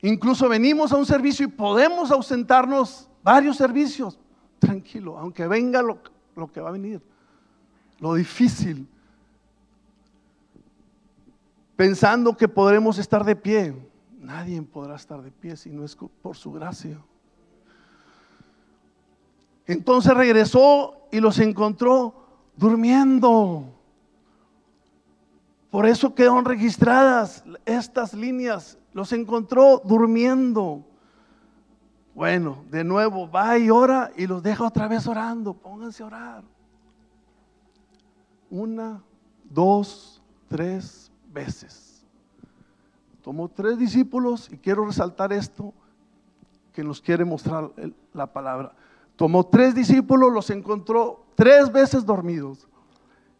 Incluso 0.00 0.48
venimos 0.48 0.92
a 0.92 0.96
un 0.96 1.06
servicio 1.06 1.46
y 1.46 1.50
podemos 1.50 2.10
ausentarnos 2.10 3.08
varios 3.22 3.56
servicios. 3.56 4.18
Tranquilo, 4.58 5.18
aunque 5.18 5.46
venga 5.46 5.82
lo 5.82 6.52
que 6.52 6.60
va 6.60 6.68
a 6.68 6.72
venir, 6.72 7.02
lo 7.98 8.14
difícil. 8.14 8.88
Pensando 11.76 12.36
que 12.36 12.46
podremos 12.46 12.98
estar 12.98 13.24
de 13.24 13.34
pie. 13.34 13.74
Nadie 14.24 14.62
podrá 14.62 14.94
estar 14.94 15.20
de 15.20 15.30
pie 15.30 15.54
si 15.54 15.70
no 15.70 15.84
es 15.84 15.94
por 15.94 16.34
su 16.34 16.50
gracia. 16.50 16.98
Entonces 19.66 20.14
regresó 20.14 21.06
y 21.12 21.20
los 21.20 21.38
encontró 21.38 22.14
durmiendo. 22.56 23.64
Por 25.70 25.84
eso 25.84 26.14
quedaron 26.14 26.46
registradas 26.46 27.44
estas 27.66 28.14
líneas. 28.14 28.78
Los 28.94 29.12
encontró 29.12 29.82
durmiendo. 29.84 30.82
Bueno, 32.14 32.64
de 32.70 32.82
nuevo 32.82 33.30
va 33.30 33.58
y 33.58 33.68
ora 33.68 34.10
y 34.16 34.26
los 34.26 34.42
deja 34.42 34.64
otra 34.64 34.88
vez 34.88 35.06
orando. 35.06 35.52
Pónganse 35.52 36.02
a 36.02 36.06
orar. 36.06 36.44
Una, 38.48 39.02
dos, 39.50 40.22
tres 40.48 41.12
veces. 41.30 41.93
Tomó 43.24 43.48
tres 43.48 43.78
discípulos 43.78 44.50
y 44.52 44.58
quiero 44.58 44.84
resaltar 44.84 45.32
esto 45.32 45.72
que 46.74 46.84
nos 46.84 47.00
quiere 47.00 47.24
mostrar 47.24 47.70
la 48.12 48.30
palabra. 48.30 48.74
Tomó 49.16 49.46
tres 49.46 49.74
discípulos, 49.74 50.30
los 50.30 50.50
encontró 50.50 51.24
tres 51.34 51.72
veces 51.72 52.04
dormidos. 52.04 52.68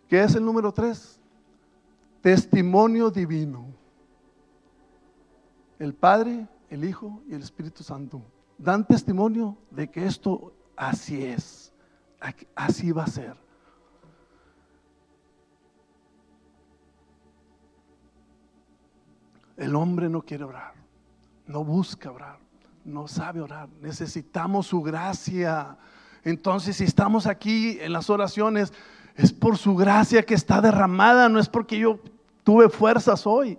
¿Qué 0.09 0.23
es 0.23 0.35
el 0.37 0.43
número 0.43 0.73
tres? 0.73 1.21
Testimonio 2.23 3.11
divino. 3.11 3.67
El 5.79 5.93
Padre, 5.93 6.49
el 6.71 6.83
Hijo 6.83 7.21
y 7.29 7.35
el 7.35 7.43
Espíritu 7.43 7.83
Santo 7.83 8.23
dan 8.57 8.87
testimonio 8.87 9.59
de 9.71 9.91
que 9.91 10.07
esto 10.07 10.55
así 10.77 11.23
es, 11.27 11.75
así 12.55 12.91
va 12.91 13.05
a 13.05 13.09
ser. 13.09 13.44
El 19.57 19.75
hombre 19.77 20.09
no 20.09 20.23
quiere 20.23 20.45
orar, 20.45 20.75
no 21.47 21.65
busca 21.65 22.11
orar 22.11 22.45
no 22.85 23.09
sabe 23.09 23.41
orar. 23.41 23.69
Necesitamos 23.81 24.67
su 24.67 24.83
gracia. 24.83 25.77
Entonces, 26.23 26.77
si 26.77 26.85
estamos 26.85 27.27
aquí 27.27 27.79
en 27.81 27.93
las 27.93 28.11
oraciones, 28.11 28.73
es 29.17 29.33
por 29.33 29.57
su 29.57 29.75
gracia 29.75 30.23
que 30.23 30.35
está 30.35 30.61
derramada, 30.61 31.29
no 31.29 31.39
es 31.39 31.49
porque 31.49 31.79
yo 31.79 31.99
tuve 32.43 32.69
fuerzas 32.69 33.27
hoy. 33.27 33.59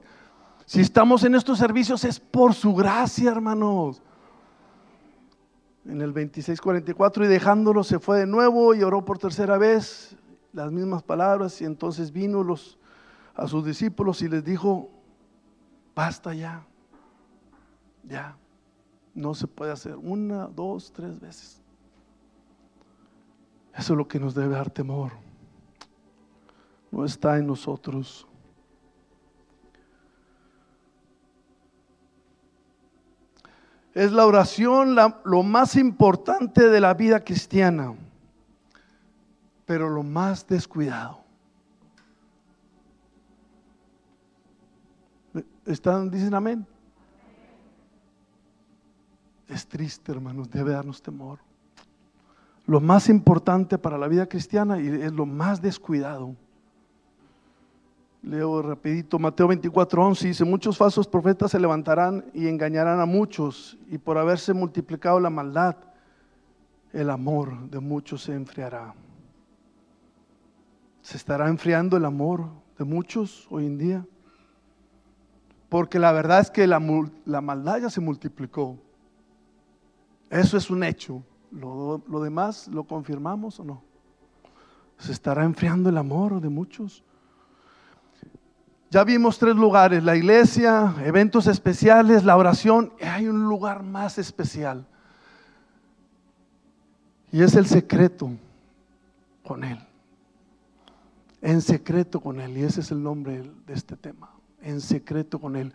Si 0.66 0.82
estamos 0.82 1.24
en 1.24 1.36
estos 1.36 1.60
servicios 1.60 2.04
es 2.04 2.20
por 2.20 2.54
su 2.54 2.74
gracia, 2.74 3.32
hermanos. 3.32 4.02
En 5.86 6.02
el 6.02 6.14
26:44 6.14 7.26
y 7.26 7.28
dejándolo 7.28 7.84
se 7.84 8.00
fue 8.00 8.20
de 8.20 8.26
nuevo 8.26 8.74
y 8.74 8.82
oró 8.82 9.06
por 9.06 9.20
tercera 9.20 9.58
vez 9.58 10.16
las 10.52 10.72
mismas 10.72 11.04
palabras 11.04 11.62
y 11.62 11.66
entonces 11.66 12.12
vino 12.12 12.44
los, 12.44 12.80
a 13.36 13.48
sus 13.48 13.64
discípulos 13.64 14.22
y 14.24 14.30
les 14.30 14.44
dijo, 14.44 14.90
basta 15.96 16.34
ya, 16.34 16.64
ya. 18.04 18.36
No 19.14 19.34
se 19.34 19.48
puede 19.48 19.72
hacer 19.72 19.96
una, 19.96 20.48
dos, 20.48 20.92
tres 20.92 21.20
veces. 21.20 21.62
Eso 23.74 23.94
es 23.94 23.98
lo 23.98 24.08
que 24.08 24.20
nos 24.20 24.36
debe 24.36 24.56
dar 24.56 24.70
temor. 24.70 25.14
No 26.92 27.06
está 27.06 27.38
en 27.38 27.48
nosotros. 27.48 28.28
Es 33.94 34.12
la 34.12 34.26
oración 34.26 34.96
lo 35.24 35.44
más 35.44 35.78
importante 35.78 36.68
de 36.68 36.82
la 36.82 36.94
vida 36.94 37.22
cristiana, 37.22 37.96
pero 39.66 39.90
lo 39.90 40.04
más 40.04 40.46
descuidado. 40.46 41.25
¿Están, 45.66 46.12
dicen 46.12 46.34
amén? 46.34 46.66
Es 49.48 49.68
triste, 49.68 50.12
hermanos, 50.12 50.50
debe 50.50 50.72
darnos 50.72 51.02
temor. 51.02 51.40
Lo 52.68 52.80
más 52.80 53.10
importante 53.10 53.78
para 53.78 53.98
la 53.98 54.08
vida 54.08 54.28
cristiana 54.28 54.80
y 54.80 54.88
es 54.88 55.12
lo 55.12 55.26
más 55.26 55.62
descuidado. 55.62 56.36
Leo 58.24 58.64
rapidito 58.64 59.20
Mateo 59.20 59.48
24, 59.48 60.04
11 60.04 60.28
dice, 60.28 60.46
muchos 60.46 60.78
falsos 60.78 61.08
profetas 61.08 61.52
se 61.52 61.60
levantarán 61.60 62.26
y 62.34 62.48
engañarán 62.48 63.00
a 63.00 63.06
muchos 63.06 63.78
y 63.88 64.00
por 64.00 64.18
haberse 64.18 64.52
multiplicado 64.52 65.20
la 65.20 65.30
maldad, 65.30 65.76
el 66.92 67.12
amor 67.12 67.70
de 67.70 67.80
muchos 67.80 68.24
se 68.24 68.34
enfriará. 68.34 68.96
¿Se 71.04 71.18
estará 71.18 71.50
enfriando 71.50 71.98
el 71.98 72.06
amor 72.06 72.50
de 72.80 72.86
muchos 72.86 73.46
hoy 73.52 73.68
en 73.68 73.78
día? 73.78 74.06
Porque 75.70 76.00
la 76.00 76.12
verdad 76.12 76.40
es 76.42 76.52
que 76.52 76.68
la, 76.68 76.80
maldad 76.80 77.82
ya 77.82 77.90
se 77.90 78.02
multiplicó. 78.02 78.78
Eso 80.30 80.58
es 80.58 80.70
un 80.70 80.84
hecho. 80.84 81.24
Lo, 81.52 82.02
demás 82.22 82.68
lo 82.68 82.84
confirmamos 82.84 83.60
o 83.60 83.64
no. 83.64 83.82
Se 84.98 85.12
estará 85.12 85.44
enfriando 85.44 85.90
el 85.90 85.98
amor 85.98 86.40
de 86.40 86.50
muchos. 86.50 87.04
Ya 88.92 89.04
vimos 89.04 89.40
tres 89.40 89.56
lugares, 89.56 90.04
la 90.04 90.16
iglesia, 90.16 90.96
eventos 91.04 91.48
especiales, 91.48 92.24
la 92.24 92.38
oración. 92.38 92.94
hay 93.02 93.28
un 93.28 93.44
lugar 93.46 93.84
más 93.84 94.18
especial. 94.18 94.86
Y 97.32 97.42
es 97.42 97.56
el 97.56 97.66
secreto 97.66 98.32
con 99.44 99.64
Él. 99.64 99.80
En 101.42 101.62
secreto 101.62 102.22
con 102.22 102.40
Él. 102.40 102.58
Y 102.58 102.64
ese 102.64 102.82
es 102.82 102.92
el 102.92 103.04
nombre 103.04 103.52
de 103.66 103.74
este 103.74 103.98
tema. 103.98 104.35
En 104.66 104.82
secreto 104.82 105.40
con 105.40 105.56
Él. 105.56 105.72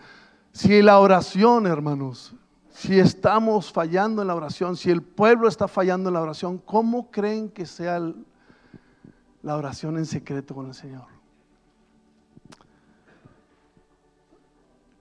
Si 0.52 0.82
la 0.82 0.98
oración, 0.98 1.64
hermanos, 1.68 2.34
si 2.70 2.98
estamos 2.98 3.72
fallando 3.72 4.20
en 4.20 4.26
la 4.26 4.34
oración, 4.34 4.76
si 4.76 4.90
el 4.90 5.00
pueblo 5.00 5.46
está 5.46 5.68
fallando 5.68 6.10
en 6.10 6.14
la 6.14 6.20
oración, 6.20 6.58
¿cómo 6.58 7.08
creen 7.08 7.48
que 7.48 7.66
sea 7.66 8.00
la 9.42 9.56
oración 9.56 9.96
en 9.96 10.06
secreto 10.06 10.56
con 10.56 10.66
el 10.66 10.74
Señor? 10.74 11.04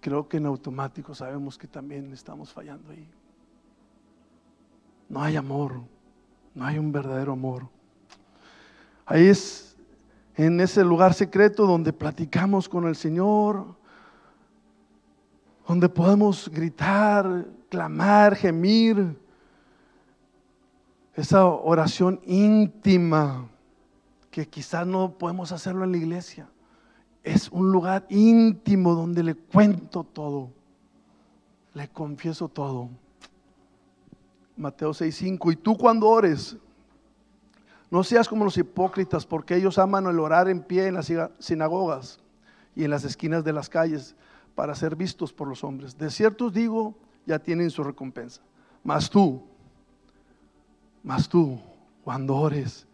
Creo 0.01 0.29
que 0.29 0.37
en 0.37 0.45
automático 0.45 1.15
sabemos 1.15 1.57
que 1.57 1.67
también 1.67 2.13
estamos 2.13 2.53
fallando 2.53 2.91
ahí. 2.91 3.09
No 5.09 5.23
hay 5.23 5.35
amor, 5.35 5.81
no 6.53 6.63
hay 6.63 6.77
un 6.77 6.91
verdadero 6.91 7.33
amor. 7.33 7.67
Ahí 9.07 9.25
es 9.25 9.75
en 10.35 10.61
ese 10.61 10.83
lugar 10.83 11.15
secreto 11.15 11.65
donde 11.65 11.91
platicamos 11.91 12.69
con 12.69 12.87
el 12.87 12.95
Señor, 12.95 13.78
donde 15.69 15.87
podemos 15.87 16.49
gritar, 16.49 17.45
clamar, 17.69 18.35
gemir, 18.35 19.15
esa 21.13 21.45
oración 21.45 22.19
íntima 22.25 23.47
que 24.31 24.47
quizás 24.47 24.87
no 24.87 25.11
podemos 25.11 25.51
hacerlo 25.51 25.83
en 25.83 25.91
la 25.91 25.97
iglesia. 25.99 26.49
es 27.23 27.49
un 27.49 27.71
lugar 27.71 28.07
íntimo 28.09 28.95
donde 28.95 29.21
le 29.21 29.35
cuento 29.35 30.03
todo, 30.03 30.49
le 31.75 31.87
confieso 31.89 32.47
todo. 32.47 32.89
Mateo 34.57 34.91
6:5, 34.91 35.51
y 35.51 35.55
tú 35.55 35.77
cuando 35.77 36.07
ores, 36.07 36.57
no 37.91 38.03
seas 38.03 38.27
como 38.27 38.43
los 38.43 38.57
hipócritas, 38.57 39.23
porque 39.23 39.55
ellos 39.55 39.77
aman 39.77 40.07
el 40.07 40.19
orar 40.19 40.49
en 40.49 40.63
pie 40.63 40.87
en 40.87 40.95
las 40.95 41.13
sinagogas 41.37 42.19
y 42.75 42.85
en 42.85 42.89
las 42.89 43.03
esquinas 43.03 43.43
de 43.43 43.53
las 43.53 43.69
calles 43.69 44.15
para 44.55 44.75
ser 44.75 44.95
vistos 44.95 45.33
por 45.33 45.47
los 45.47 45.63
hombres. 45.63 45.97
De 45.97 46.09
cierto 46.09 46.47
os 46.47 46.53
digo, 46.53 46.95
ya 47.25 47.39
tienen 47.39 47.69
su 47.69 47.83
recompensa. 47.83 48.41
Mas 48.83 49.09
tú, 49.09 49.43
mas 51.03 51.29
tú, 51.29 51.59
cuando 52.03 52.35
ores, 52.35 52.87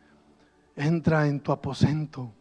entra 0.76 1.28
en 1.28 1.40
tu 1.40 1.52
aposento, 1.52 2.32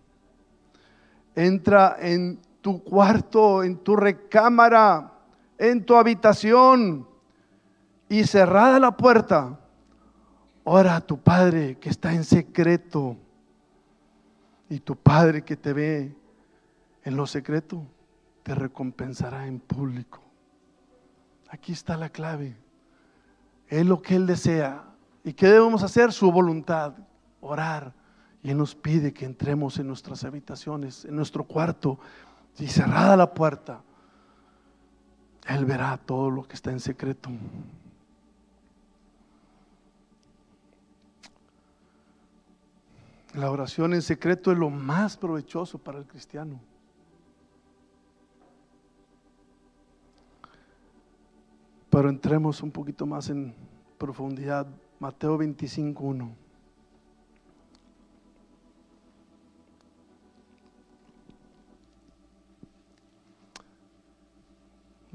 entra 1.35 1.97
en 2.01 2.41
tu 2.61 2.83
cuarto, 2.83 3.63
en 3.63 3.77
tu 3.79 3.97
recámara, 3.97 5.13
en 5.59 5.85
tu 5.85 5.97
habitación 5.97 7.07
y 8.09 8.25
cerrada 8.25 8.79
la 8.79 8.97
puerta, 8.97 9.61
ora 10.65 10.97
a 10.97 11.01
tu 11.01 11.19
Padre 11.19 11.79
que 11.79 11.91
está 11.91 12.13
en 12.13 12.25
secreto 12.25 13.17
y 14.69 14.81
tu 14.81 14.97
Padre 14.97 15.43
que 15.43 15.57
te 15.57 15.73
ve 15.73 16.17
en 17.05 17.17
lo 17.17 17.27
secreto 17.27 17.83
te 18.45 18.55
recompensará 18.55 19.49
en 19.49 19.59
público. 19.59 20.21
Aquí 21.49 21.73
está 21.73 21.97
la 21.97 22.11
clave. 22.11 22.57
Es 23.69 23.85
lo 23.85 24.01
que 24.01 24.15
Él 24.15 24.27
desea. 24.27 24.85
¿Y 25.25 25.33
qué 25.33 25.49
debemos 25.49 25.83
hacer? 25.83 26.13
Su 26.13 26.31
voluntad, 26.31 26.93
orar. 27.41 27.95
Y 28.43 28.51
Él 28.51 28.59
nos 28.59 28.75
pide 28.75 29.15
que 29.15 29.25
entremos 29.25 29.79
en 29.79 29.89
nuestras 29.89 30.23
habitaciones, 30.25 31.07
en 31.07 31.17
nuestro 31.17 31.45
cuarto, 31.45 31.99
y 32.59 32.67
cerrada 32.67 33.17
la 33.17 33.33
puerta, 33.33 33.83
Él 35.49 35.65
verá 35.65 35.97
todo 35.97 36.31
lo 36.31 36.45
que 36.45 36.55
está 36.55 36.71
en 36.71 36.81
secreto. 36.81 37.31
La 43.33 43.51
oración 43.51 43.95
en 43.95 44.03
secreto 44.03 44.53
es 44.53 44.59
lo 44.59 44.71
más 44.71 45.17
provechoso 45.17 45.79
para 45.79 45.99
el 45.99 46.05
cristiano. 46.05 46.61
Pero 51.95 52.09
entremos 52.09 52.61
un 52.61 52.73
poquito 52.73 53.07
más 53.07 53.31
en 53.31 53.55
profundidad. 53.99 54.67
Mateo 54.99 55.39
25.1. 55.39 56.29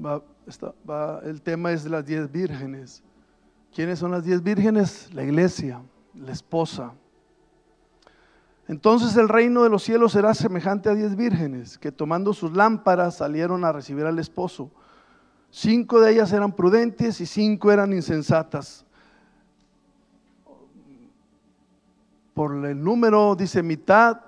Va, 0.02 0.22
va, 0.88 1.20
el 1.24 1.42
tema 1.42 1.70
es 1.70 1.84
de 1.84 1.90
las 1.90 2.06
diez 2.06 2.32
vírgenes. 2.32 3.02
¿Quiénes 3.74 3.98
son 3.98 4.10
las 4.12 4.24
diez 4.24 4.42
vírgenes? 4.42 5.12
La 5.12 5.22
iglesia, 5.22 5.82
la 6.14 6.32
esposa. 6.32 6.94
Entonces 8.68 9.18
el 9.18 9.28
reino 9.28 9.64
de 9.64 9.68
los 9.68 9.82
cielos 9.82 10.12
será 10.12 10.32
semejante 10.32 10.88
a 10.88 10.94
diez 10.94 11.14
vírgenes 11.14 11.76
que 11.76 11.92
tomando 11.92 12.32
sus 12.32 12.56
lámparas 12.56 13.18
salieron 13.18 13.66
a 13.66 13.72
recibir 13.72 14.06
al 14.06 14.18
esposo. 14.18 14.70
Cinco 15.50 16.00
de 16.00 16.12
ellas 16.12 16.32
eran 16.32 16.52
prudentes 16.52 17.20
y 17.20 17.26
cinco 17.26 17.72
eran 17.72 17.92
insensatas. 17.92 18.84
Por 22.34 22.64
el 22.64 22.82
número 22.82 23.34
dice 23.34 23.62
mitad 23.62 24.20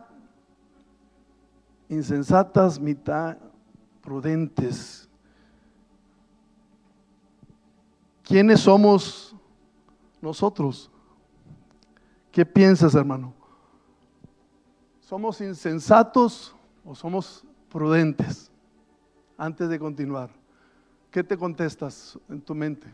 insensatas, 1.89 2.81
mitad 2.81 3.37
prudentes. 4.01 5.09
¿Quiénes 8.25 8.61
somos 8.61 9.37
nosotros? 10.21 10.91
¿Qué 12.31 12.47
piensas, 12.47 12.95
hermano? 12.95 13.35
¿Somos 15.01 15.41
insensatos 15.41 16.57
o 16.85 16.95
somos 16.95 17.45
prudentes? 17.69 18.51
Antes 19.37 19.69
de 19.69 19.79
continuar. 19.79 20.41
¿Qué 21.12 21.22
te 21.22 21.37
contestas 21.37 22.18
en 22.29 22.40
tu 22.40 22.55
mente? 22.55 22.92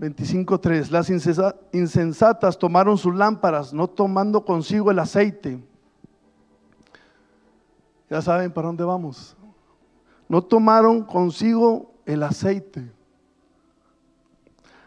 ...25.3... 0.00 0.90
Las 0.90 1.08
insensatas 1.72 2.58
tomaron 2.58 2.98
sus 2.98 3.14
lámparas... 3.14 3.72
...no 3.72 3.88
tomando 3.88 4.44
consigo 4.44 4.90
el 4.90 4.98
aceite... 4.98 5.62
...ya 8.10 8.22
saben 8.22 8.52
para 8.52 8.66
dónde 8.66 8.82
vamos... 8.82 9.36
...no 10.28 10.42
tomaron 10.42 11.04
consigo 11.04 11.92
el 12.06 12.24
aceite... 12.24 12.90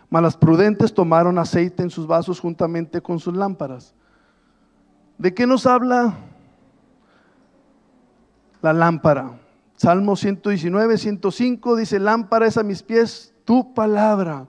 Mas 0.09 0.23
las 0.23 0.35
prudentes 0.35 0.93
tomaron 0.93 1.37
aceite 1.39 1.83
en 1.83 1.89
sus 1.89 2.05
vasos... 2.05 2.39
...juntamente 2.39 3.01
con 3.01 3.17
sus 3.17 3.35
lámparas... 3.35 3.93
¿De 5.17 5.33
qué 5.33 5.45
nos 5.45 5.65
habla 5.65 6.30
la 8.61 8.73
lámpara. 8.73 9.39
Salmo 9.75 10.15
119, 10.15 10.97
105 10.97 11.75
dice, 11.75 11.99
lámpara 11.99 12.45
es 12.45 12.57
a 12.57 12.63
mis 12.63 12.83
pies 12.83 13.33
tu 13.45 13.73
palabra. 13.73 14.45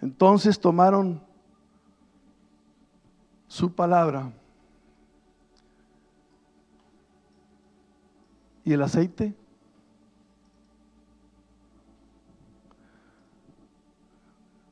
Entonces 0.00 0.58
tomaron 0.58 1.20
su 3.46 3.74
palabra. 3.74 4.32
¿Y 8.64 8.72
el 8.72 8.82
aceite? 8.82 9.34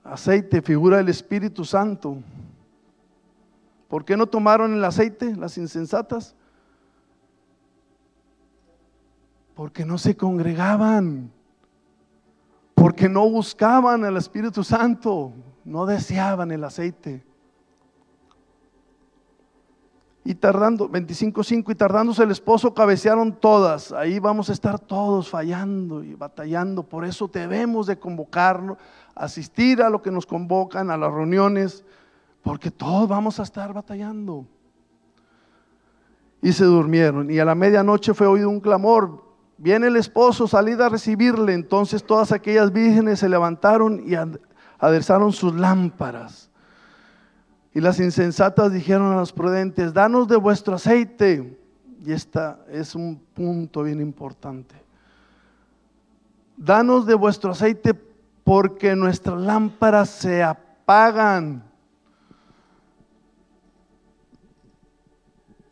Aceite, 0.05 0.63
figura 0.63 0.99
del 0.99 1.09
Espíritu 1.09 1.65
Santo. 1.65 2.19
¿Por 3.89 4.05
qué 4.05 4.17
no 4.17 4.27
tomaron 4.27 4.75
el 4.75 4.85
aceite 4.85 5.35
las 5.35 5.59
insensatas? 5.59 6.35
Porque 9.57 9.85
no 9.85 9.99
se 9.99 10.17
congregaban, 10.17 11.33
porque 12.75 13.09
no 13.09 13.29
buscaban 13.29 14.05
al 14.05 14.19
Espíritu 14.19 14.63
Santo, 14.63 15.33
no 15.65 15.87
deseaban 15.87 16.53
el 16.53 16.63
aceite. 16.63 17.25
Y 20.25 20.35
tardando, 20.35 20.91
25.5, 20.91 21.71
y 21.71 21.75
tardándose 21.75 22.23
el 22.23 22.33
esposo, 22.33 22.75
cabecearon 22.75 23.33
todas. 23.33 23.93
Ahí 23.93 24.19
vamos 24.19 24.51
a 24.51 24.53
estar 24.53 24.79
todos 24.79 25.31
fallando 25.31 26.05
y 26.05 26.15
batallando. 26.15 26.83
Por 26.83 27.05
eso 27.05 27.31
debemos 27.33 27.87
de 27.87 27.99
convocarnos, 27.99 28.77
asistir 29.15 29.81
a 29.81 29.89
lo 29.89 30.03
que 30.03 30.11
nos 30.11 30.27
convocan, 30.27 30.91
a 30.91 30.97
las 30.97 31.13
reuniones, 31.13 31.85
porque 32.43 32.71
todos 32.71 33.09
vamos 33.09 33.41
a 33.41 33.45
estar 33.45 33.73
batallando. 33.73 34.45
Y 36.43 36.53
se 36.53 36.65
durmieron. 36.65 37.31
Y 37.31 37.39
a 37.39 37.45
la 37.47 37.55
medianoche 37.55 38.13
fue 38.13 38.27
oído 38.27 38.51
un 38.51 38.61
clamor, 38.61 39.26
Viene 39.59 39.87
el 39.87 39.97
esposo, 39.97 40.47
salid 40.47 40.81
a 40.81 40.89
recibirle. 40.89 41.55
Entonces 41.55 42.05
todas 42.05 42.33
aquellas 42.33 42.73
vírgenes 42.73 43.21
se 43.21 43.29
levantaron 43.29 44.03
y 44.07 44.15
aderezaron 44.79 45.33
sus 45.33 45.55
lámparas. 45.55 46.51
Y 47.73 47.81
las 47.81 48.01
insensatas 48.01 48.73
dijeron 48.73 49.13
a 49.13 49.17
los 49.17 49.33
prudentes, 49.33 49.93
danos 49.93 50.29
de 50.29 50.37
vuestro 50.37 50.75
aceite. 50.75 51.59
Y 52.05 52.13
esta 52.13 52.61
es 52.71 52.95
un 52.95 53.19
punto 53.35 53.83
bien 53.83 54.01
importante. 54.01 54.75
Danos 56.57 57.07
de 57.07 57.15
vuestro 57.15 57.51
aceite 57.51 57.95
porque 58.45 58.95
nuestras 58.95 59.41
lámparas 59.41 60.11
se 60.11 60.43
apagan. 60.43 61.65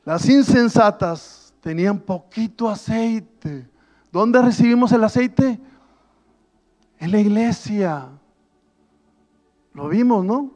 Las 0.04 0.28
insensatas 0.28 1.54
tenían 1.60 1.98
poquito 1.98 2.68
aceite 2.68 3.73
¿Dónde 4.14 4.40
recibimos 4.40 4.92
el 4.92 5.02
aceite? 5.02 5.58
En 7.00 7.10
la 7.10 7.18
iglesia. 7.18 8.10
Lo 9.72 9.88
vimos, 9.88 10.24
¿no? 10.24 10.52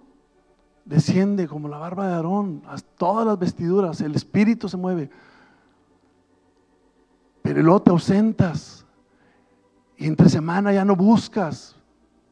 Desciende 0.85 1.49
como 1.49 1.67
la 1.67 1.77
barba 1.77 2.07
de 2.07 2.15
Aarón, 2.15 2.63
a 2.69 2.79
todas 2.79 3.27
las 3.27 3.37
vestiduras, 3.37 4.01
el 4.01 4.15
espíritu 4.15 4.69
se 4.69 4.77
mueve. 4.77 5.11
Pero 7.43 7.61
luego 7.61 7.83
te 7.83 7.91
ausentas. 7.91 8.87
Y 9.97 10.07
entre 10.07 10.29
semana 10.29 10.73
ya 10.73 10.85
no 10.85 10.95
buscas, 10.95 11.75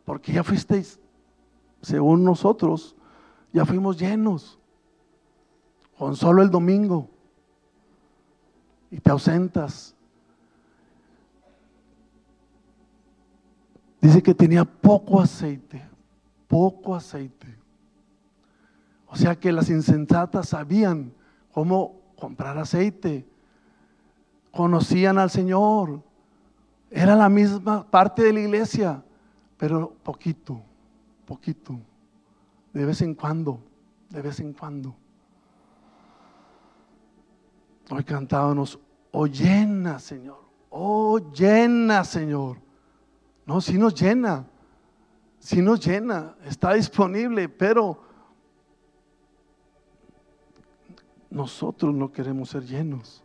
porque 0.04 0.32
ya 0.32 0.44
fuisteis, 0.44 1.00
según 1.82 2.22
nosotros, 2.22 2.94
ya 3.52 3.64
fuimos 3.66 3.98
llenos. 3.98 4.60
Con 5.98 6.14
solo 6.14 6.40
el 6.40 6.50
domingo. 6.50 7.10
Y 8.92 9.00
te 9.00 9.10
ausentas. 9.10 9.95
Dice 14.06 14.22
que 14.22 14.36
tenía 14.36 14.64
poco 14.64 15.20
aceite, 15.20 15.82
poco 16.46 16.94
aceite. 16.94 17.58
O 19.08 19.16
sea 19.16 19.34
que 19.34 19.50
las 19.50 19.68
insensatas 19.68 20.50
sabían 20.50 21.12
cómo 21.50 22.02
comprar 22.16 22.56
aceite, 22.56 23.26
conocían 24.52 25.18
al 25.18 25.28
Señor, 25.28 26.04
era 26.88 27.16
la 27.16 27.28
misma 27.28 27.84
parte 27.90 28.22
de 28.22 28.32
la 28.32 28.40
iglesia, 28.42 29.02
pero 29.56 29.96
poquito, 30.04 30.62
poquito, 31.26 31.76
de 32.72 32.84
vez 32.84 33.02
en 33.02 33.12
cuando, 33.12 33.58
de 34.08 34.22
vez 34.22 34.38
en 34.38 34.52
cuando. 34.52 34.94
Hoy 37.90 38.04
cantábamos, 38.04 38.78
oh 39.10 39.26
llena, 39.26 39.98
Señor, 39.98 40.44
oh 40.70 41.18
llena, 41.32 42.04
Señor. 42.04 42.65
No, 43.46 43.60
si 43.60 43.78
nos 43.78 43.94
llena, 43.94 44.44
si 45.38 45.62
nos 45.62 45.84
llena, 45.84 46.34
está 46.44 46.74
disponible, 46.74 47.48
pero 47.48 48.02
nosotros 51.30 51.94
no 51.94 52.10
queremos 52.10 52.50
ser 52.50 52.64
llenos. 52.64 53.22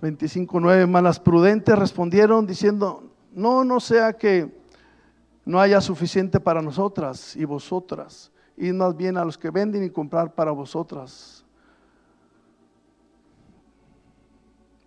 25.9, 0.00 0.86
malas 0.86 1.18
prudentes 1.18 1.76
respondieron 1.76 2.46
diciendo, 2.46 3.10
no, 3.32 3.64
no 3.64 3.80
sea 3.80 4.12
que 4.12 4.54
no 5.44 5.60
haya 5.60 5.80
suficiente 5.80 6.38
para 6.38 6.60
nosotras 6.60 7.34
y 7.36 7.44
vosotras, 7.44 8.30
y 8.56 8.72
más 8.72 8.96
bien 8.96 9.16
a 9.16 9.24
los 9.24 9.38
que 9.38 9.50
venden 9.50 9.84
y 9.84 9.90
comprar 9.90 10.34
para 10.34 10.50
vosotras. 10.50 11.45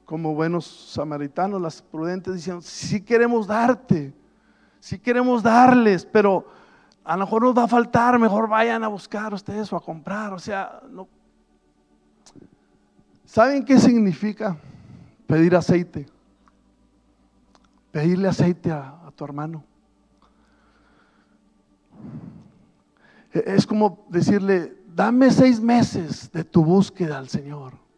Como 0.09 0.33
buenos 0.33 0.65
samaritanos, 0.65 1.61
las 1.61 1.83
prudentes 1.83 2.33
dicen, 2.33 2.63
si 2.63 2.99
queremos 2.99 3.45
darte, 3.45 4.11
si 4.79 4.97
queremos 4.97 5.43
darles, 5.43 6.03
pero 6.03 6.47
a 7.03 7.15
lo 7.15 7.25
mejor 7.25 7.43
nos 7.43 7.55
va 7.55 7.65
a 7.65 7.67
faltar, 7.67 8.17
mejor 8.17 8.49
vayan 8.49 8.83
a 8.83 8.87
buscar 8.87 9.31
ustedes 9.35 9.71
o 9.71 9.75
a 9.75 9.81
comprar, 9.81 10.33
o 10.33 10.39
sea, 10.39 10.81
no. 10.89 11.07
¿Saben 13.23 13.63
qué 13.63 13.77
significa? 13.77 14.57
pedir 15.29 15.55
aceite, 15.55 16.07
pedirle 17.91 18.27
aceite 18.27 18.71
a, 18.71 19.11
tu 19.15 19.23
hermano. 19.23 19.63
E, 23.31 23.43
es 23.45 23.67
como 23.67 24.07
decirle, 24.09 24.75
dame 24.87 25.29
seis 25.29 25.61
meses 25.61 26.31
de 26.31 26.43
tu 26.43 26.65
búsqueda 26.65 27.19
al 27.19 27.29
Señor. 27.29 27.88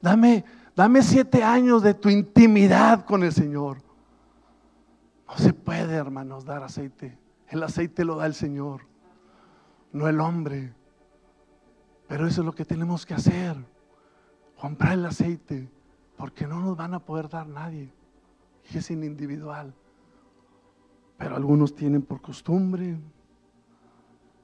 Dame, 0.00 0.44
dame 0.74 1.02
siete 1.02 1.42
años 1.42 1.82
de 1.82 1.94
tu 1.94 2.08
intimidad 2.08 3.04
con 3.04 3.22
el 3.22 3.32
Señor. 3.32 3.82
No 5.28 5.36
se 5.36 5.52
puede, 5.52 5.94
hermanos, 5.94 6.44
dar 6.44 6.62
aceite. 6.62 7.18
El 7.48 7.62
aceite 7.62 8.04
lo 8.04 8.16
da 8.16 8.26
el 8.26 8.34
Señor, 8.34 8.82
no 9.92 10.08
el 10.08 10.20
hombre. 10.20 10.72
Pero 12.08 12.26
eso 12.26 12.40
es 12.40 12.46
lo 12.46 12.54
que 12.54 12.64
tenemos 12.64 13.06
que 13.06 13.14
hacer 13.14 13.56
comprar 14.60 14.92
el 14.92 15.06
aceite, 15.06 15.70
porque 16.16 16.46
no 16.46 16.60
nos 16.60 16.76
van 16.76 16.92
a 16.92 16.98
poder 17.00 17.28
dar 17.28 17.46
nadie. 17.46 17.90
Y 18.70 18.78
es 18.78 18.90
individual. 18.90 19.72
Pero 21.16 21.34
algunos 21.34 21.74
tienen 21.74 22.02
por 22.02 22.20
costumbre, 22.20 22.98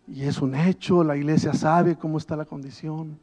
y 0.08 0.22
es 0.22 0.40
un 0.40 0.54
hecho, 0.54 1.02
la 1.02 1.16
iglesia 1.16 1.52
sabe 1.52 1.96
cómo 1.96 2.18
está 2.18 2.36
la 2.36 2.44
condición. 2.44 3.18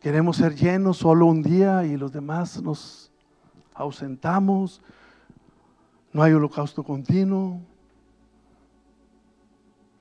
Queremos 0.00 0.36
ser 0.36 0.54
llenos 0.54 0.98
solo 0.98 1.26
un 1.26 1.42
día 1.42 1.84
y 1.84 1.96
los 1.96 2.12
demás 2.12 2.62
nos 2.62 3.10
ausentamos. 3.74 4.82
No 6.12 6.22
hay 6.22 6.32
holocausto 6.32 6.82
continuo. 6.82 7.60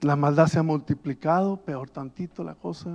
La 0.01 0.15
maldad 0.15 0.47
se 0.47 0.59
ha 0.59 0.63
multiplicado, 0.63 1.57
peor 1.57 1.89
tantito 1.89 2.43
la 2.43 2.55
cosa. 2.55 2.91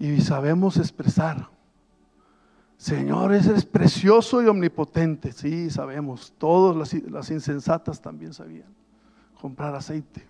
y 0.00 0.18
sabemos 0.22 0.78
expresar. 0.78 1.48
Señor, 2.78 3.34
es 3.34 3.66
precioso 3.66 4.42
y 4.42 4.46
omnipotente. 4.46 5.30
Sí, 5.30 5.68
sabemos. 5.68 6.32
Todas 6.38 6.74
las, 6.74 6.94
las 7.10 7.30
insensatas 7.30 8.00
también 8.00 8.32
sabían 8.32 8.74
comprar 9.38 9.74
aceite. 9.74 10.26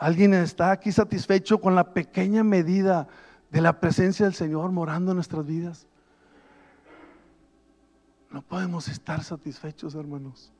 ¿Alguien 0.00 0.32
está 0.32 0.70
aquí 0.70 0.92
satisfecho 0.92 1.60
con 1.60 1.74
la 1.74 1.92
pequeña 1.92 2.42
medida 2.42 3.06
de 3.50 3.60
la 3.60 3.80
presencia 3.80 4.24
del 4.24 4.34
Señor 4.34 4.72
morando 4.72 5.10
en 5.10 5.16
nuestras 5.16 5.44
vidas? 5.44 5.86
No 8.30 8.40
podemos 8.40 8.88
estar 8.88 9.22
satisfechos, 9.22 9.94
hermanos. 9.94 10.50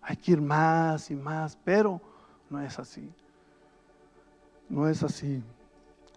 Hay 0.00 0.16
que 0.16 0.32
ir 0.32 0.40
más 0.40 1.10
y 1.10 1.16
más, 1.16 1.58
pero 1.62 2.00
no 2.48 2.62
es 2.62 2.78
así. 2.78 3.12
No 4.70 4.88
es 4.88 5.02
así. 5.02 5.42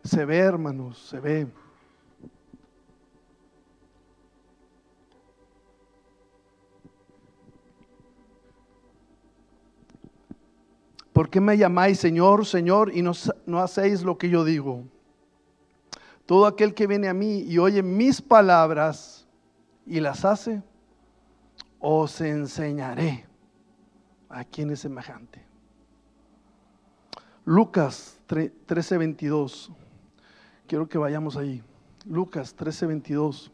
Se 0.06 0.24
ve, 0.24 0.38
hermanos, 0.38 1.00
se 1.00 1.20
ve. 1.20 1.48
¿Por 11.13 11.30
qué 11.30 11.39
me 11.39 11.58
llamáis 11.58 11.99
Señor, 11.99 12.45
Señor 12.45 12.91
y 12.93 13.04
no, 13.04 13.12
no, 13.45 13.60
hacéis 13.60 14.04
lo 14.04 14.17
que 14.17 14.30
yo 14.30 14.43
digo? 14.43 14.84
Todo 16.26 16.47
aquel 16.47 16.73
que 16.73 16.88
viene 16.88 17.08
a 17.08 17.13
mí 17.13 17.41
y 17.41 17.60
oye 17.60 17.84
mis 17.84 18.21
palabras 18.21 19.28
y 19.86 19.99
las 19.99 20.26
hace, 20.26 20.63
os 21.80 22.19
enseñaré 22.21 23.28
a 24.30 24.43
quién 24.43 24.71
es 24.71 24.80
semejante. 24.80 25.45
Lucas 27.45 28.19
13:22. 28.28 29.69
Quiero 30.65 30.88
que 30.88 30.97
vayamos 30.97 31.38
ahí. 31.38 31.62
Lucas 32.06 32.56
13:22. 32.56 33.52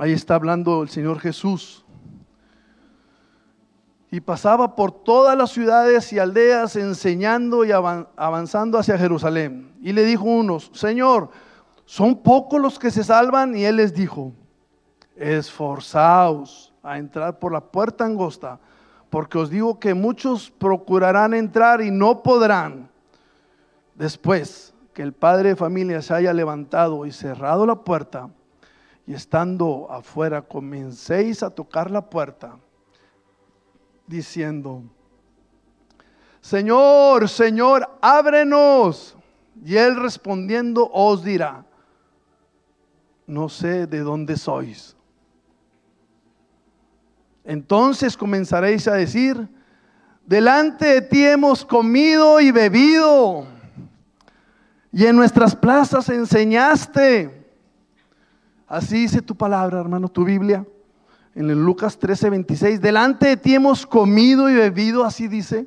Ahí 0.00 0.12
está 0.12 0.34
hablando 0.34 0.82
el 0.82 0.88
Señor 0.88 1.20
Jesús. 1.20 1.81
Y 4.12 4.20
pasaba 4.20 4.76
por 4.76 4.92
todas 4.92 5.36
las 5.36 5.50
ciudades 5.50 6.12
y 6.12 6.20
aldeas 6.20 6.76
enseñando 6.76 7.64
y 7.64 7.72
avanzando 7.72 8.78
hacia 8.78 8.96
Jerusalén. 8.96 9.72
Y 9.80 9.92
le 9.92 10.04
dijo 10.04 10.22
unos, 10.22 10.70
Señor, 10.72 11.30
¿son 11.84 12.22
pocos 12.22 12.60
los 12.60 12.78
que 12.78 12.92
se 12.92 13.02
salvan? 13.02 13.56
Y 13.56 13.64
él 13.64 13.76
les 13.76 13.92
dijo, 13.92 14.32
esforzaos 15.16 16.72
a 16.84 16.98
entrar 16.98 17.40
por 17.40 17.52
la 17.52 17.60
puerta 17.60 18.04
angosta 18.04 18.60
porque 19.12 19.36
os 19.36 19.50
digo 19.50 19.78
que 19.78 19.92
muchos 19.92 20.50
procurarán 20.50 21.34
entrar 21.34 21.82
y 21.82 21.90
no 21.90 22.22
podrán. 22.22 22.88
Después 23.94 24.72
que 24.94 25.02
el 25.02 25.12
padre 25.12 25.50
de 25.50 25.56
familia 25.56 26.00
se 26.00 26.14
haya 26.14 26.32
levantado 26.32 27.04
y 27.04 27.12
cerrado 27.12 27.66
la 27.66 27.74
puerta, 27.74 28.30
y 29.06 29.12
estando 29.12 29.86
afuera 29.90 30.40
comencéis 30.40 31.42
a 31.42 31.50
tocar 31.50 31.90
la 31.90 32.08
puerta, 32.08 32.56
diciendo, 34.06 34.82
Señor, 36.40 37.28
Señor, 37.28 37.98
ábrenos. 38.00 39.16
Y 39.64 39.76
él 39.76 39.96
respondiendo 39.96 40.90
os 40.92 41.22
dirá, 41.22 41.64
no 43.26 43.48
sé 43.48 43.86
de 43.86 44.00
dónde 44.00 44.36
sois. 44.36 44.96
Entonces 47.44 48.16
comenzaréis 48.16 48.88
a 48.88 48.94
decir, 48.94 49.48
delante 50.26 50.86
de 50.86 51.02
ti 51.02 51.24
hemos 51.24 51.64
comido 51.64 52.40
y 52.40 52.50
bebido, 52.50 53.46
y 54.92 55.06
en 55.06 55.16
nuestras 55.16 55.56
plazas 55.56 56.08
enseñaste. 56.08 57.46
Así 58.66 59.00
dice 59.00 59.22
tu 59.22 59.36
palabra, 59.36 59.80
hermano, 59.80 60.08
tu 60.08 60.24
Biblia, 60.24 60.64
en 61.34 61.50
el 61.50 61.64
Lucas 61.64 61.98
13, 61.98 62.30
26. 62.30 62.80
Delante 62.80 63.26
de 63.28 63.36
ti 63.36 63.54
hemos 63.54 63.86
comido 63.86 64.50
y 64.50 64.54
bebido, 64.54 65.04
así 65.04 65.28
dice. 65.28 65.66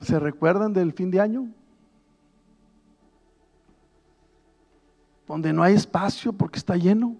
¿Se 0.00 0.18
recuerdan 0.18 0.72
del 0.72 0.92
fin 0.92 1.10
de 1.10 1.20
año? 1.20 1.48
donde 5.26 5.52
no 5.52 5.62
hay 5.62 5.74
espacio 5.74 6.32
porque 6.32 6.58
está 6.58 6.76
lleno. 6.76 7.16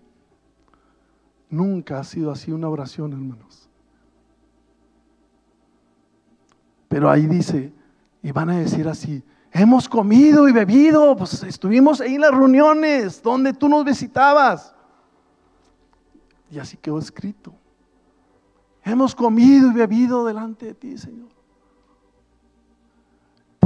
Nunca 1.51 1.99
ha 1.99 2.05
sido 2.05 2.31
así 2.31 2.53
una 2.53 2.69
oración, 2.69 3.13
hermanos. 3.13 3.69
Pero 6.89 7.11
ahí 7.11 7.27
dice, 7.27 7.73
y 8.23 8.31
van 8.33 8.51
a 8.51 8.59
decir 8.59 8.89
así, 8.89 9.23
hemos 9.61 9.89
comido 9.89 10.49
y 10.49 10.53
bebido, 10.53 11.17
pues 11.17 11.43
estuvimos 11.43 12.01
ahí 12.01 12.17
en 12.17 12.21
las 12.21 12.31
reuniones 12.31 13.23
donde 13.23 13.53
tú 13.53 13.69
nos 13.69 13.85
visitabas. 13.85 14.75
Y 16.51 16.59
así 16.59 16.77
quedó 16.77 16.99
escrito. 16.99 17.53
Hemos 18.85 19.15
comido 19.15 19.71
y 19.71 19.75
bebido 19.75 20.25
delante 20.25 20.67
de 20.67 20.75
ti, 20.75 20.99
Señor. 20.99 21.37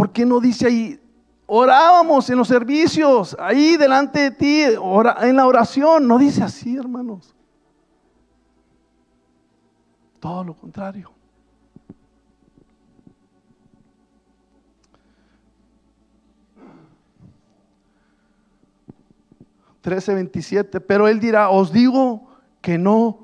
¿por 0.01 0.13
qué 0.13 0.25
no 0.25 0.41
dice 0.41 0.67
ahí? 0.67 0.99
Orábamos 1.45 2.31
en 2.31 2.39
los 2.39 2.49
servicios, 2.49 3.37
ahí 3.39 3.77
delante 3.77 4.21
de 4.21 4.31
ti, 4.31 4.63
en 4.63 5.37
la 5.37 5.47
oración. 5.47 6.09
No 6.09 6.17
dice 6.17 6.43
así, 6.43 6.75
hermanos. 6.75 7.35
Todo 10.19 10.43
lo 10.43 10.55
contrario. 10.55 11.11
13:27, 19.83 20.81
pero 20.81 21.09
él 21.09 21.21
dirá, 21.21 21.51
os 21.51 21.73
digo 21.73 22.29
que 22.61 22.79
no 22.79 23.19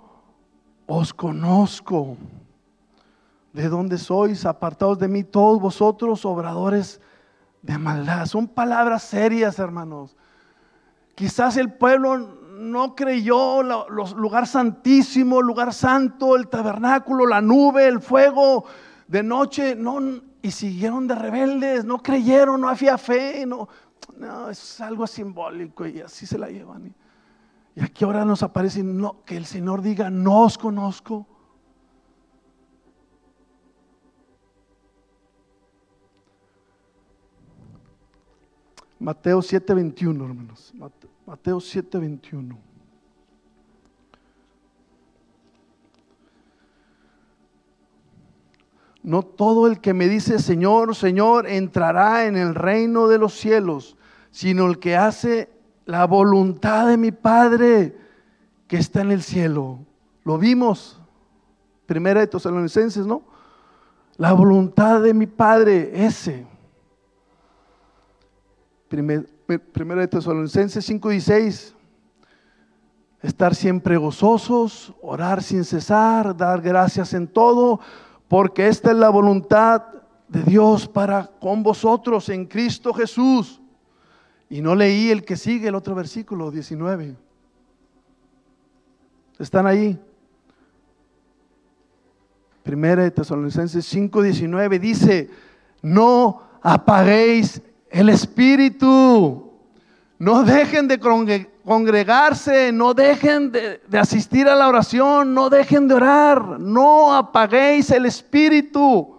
os 0.86 1.12
conozco. 1.12 2.16
¿De 3.52 3.68
dónde 3.68 3.98
sois? 3.98 4.44
Apartados 4.44 4.98
de 4.98 5.08
mí 5.08 5.24
todos 5.24 5.60
vosotros, 5.60 6.24
obradores 6.24 7.00
de 7.62 7.78
maldad. 7.78 8.26
Son 8.26 8.46
palabras 8.46 9.02
serias, 9.02 9.58
hermanos. 9.58 10.16
Quizás 11.14 11.56
el 11.56 11.72
pueblo 11.72 12.18
no 12.58 12.94
creyó 12.94 13.62
los 13.62 14.12
lugar 14.14 14.46
santísimo, 14.46 15.42
lugar 15.42 15.72
santo, 15.72 16.36
el 16.36 16.48
tabernáculo, 16.48 17.26
la 17.26 17.40
nube, 17.40 17.86
el 17.86 18.00
fuego 18.00 18.64
de 19.08 19.22
noche, 19.22 19.74
no, 19.74 20.00
y 20.42 20.50
siguieron 20.50 21.06
de 21.06 21.14
rebeldes, 21.14 21.84
no 21.84 22.02
creyeron, 22.02 22.60
no 22.60 22.68
había 22.68 22.98
fe, 22.98 23.44
no, 23.46 23.68
no, 24.16 24.50
es 24.50 24.80
algo 24.80 25.06
simbólico 25.06 25.86
y 25.86 26.00
así 26.00 26.26
se 26.26 26.38
la 26.38 26.48
llevan. 26.48 26.94
Y 27.74 27.82
aquí 27.82 28.04
ahora 28.04 28.24
nos 28.24 28.42
aparece 28.42 28.84
que 29.24 29.36
el 29.36 29.44
Señor 29.44 29.82
diga, 29.82 30.08
no 30.10 30.44
os 30.44 30.56
conozco. 30.56 31.26
Mateo 38.98 39.42
7:21, 39.42 40.24
hermanos. 40.24 40.72
Mateo 41.26 41.58
7:21. 41.58 42.56
No 49.06 49.22
todo 49.22 49.68
el 49.68 49.80
que 49.80 49.94
me 49.94 50.08
dice 50.08 50.40
Señor, 50.40 50.96
Señor 50.96 51.46
entrará 51.46 52.26
en 52.26 52.36
el 52.36 52.56
reino 52.56 53.06
de 53.06 53.18
los 53.18 53.34
cielos, 53.34 53.96
sino 54.32 54.66
el 54.66 54.80
que 54.80 54.96
hace 54.96 55.48
la 55.84 56.04
voluntad 56.08 56.88
de 56.88 56.96
mi 56.96 57.12
Padre 57.12 57.96
que 58.66 58.78
está 58.78 59.02
en 59.02 59.12
el 59.12 59.22
cielo. 59.22 59.78
Lo 60.24 60.38
vimos, 60.38 61.00
primera 61.86 62.18
de 62.18 62.26
Tesalonicenses, 62.26 63.06
¿no? 63.06 63.22
La 64.16 64.32
voluntad 64.32 65.00
de 65.00 65.14
mi 65.14 65.28
Padre, 65.28 66.04
ese. 66.04 66.44
primera 68.88 70.00
de 70.00 70.08
Tesalonicenses 70.08 70.84
5:16. 70.84 71.74
Estar 73.22 73.54
siempre 73.54 73.96
gozosos, 73.98 74.92
orar 75.00 75.44
sin 75.44 75.64
cesar, 75.64 76.36
dar 76.36 76.60
gracias 76.60 77.14
en 77.14 77.28
todo 77.28 77.78
porque 78.28 78.68
esta 78.68 78.90
es 78.90 78.96
la 78.96 79.08
voluntad 79.08 79.82
de 80.28 80.42
Dios 80.42 80.88
para 80.88 81.30
con 81.40 81.62
vosotros 81.62 82.28
en 82.28 82.46
Cristo 82.46 82.92
Jesús. 82.92 83.60
Y 84.48 84.60
no 84.60 84.74
leí 84.74 85.10
el 85.10 85.24
que 85.24 85.36
sigue, 85.36 85.68
el 85.68 85.74
otro 85.74 85.94
versículo 85.94 86.50
19. 86.50 87.16
¿Están 89.38 89.66
ahí? 89.66 89.98
Primera 92.62 93.02
de 93.02 93.10
Tesalonicenses 93.10 93.94
5:19 93.94 94.80
dice, 94.80 95.30
no 95.82 96.42
apaguéis 96.62 97.62
el 97.90 98.08
espíritu, 98.08 99.52
no 100.18 100.42
dejen 100.42 100.88
de 100.88 100.98
congregarse, 101.66 102.70
no 102.70 102.94
dejen 102.94 103.50
de, 103.50 103.80
asistir 103.98 104.48
a 104.48 104.54
la 104.54 104.68
oración, 104.68 105.34
no 105.34 105.50
dejen 105.50 105.88
de 105.88 105.94
orar, 105.94 106.60
no 106.60 107.12
apaguéis 107.12 107.90
el 107.90 108.06
espíritu. 108.06 109.18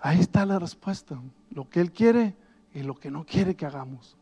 Ahí 0.00 0.20
está 0.20 0.46
la 0.46 0.60
respuesta, 0.60 1.20
lo 1.50 1.68
que 1.68 1.80
Él 1.80 1.90
quiere 1.90 2.36
y 2.72 2.84
lo 2.84 2.94
que 2.94 3.10
no 3.10 3.26
quiere 3.26 3.56
que 3.56 3.66
hagamos. 3.66 4.16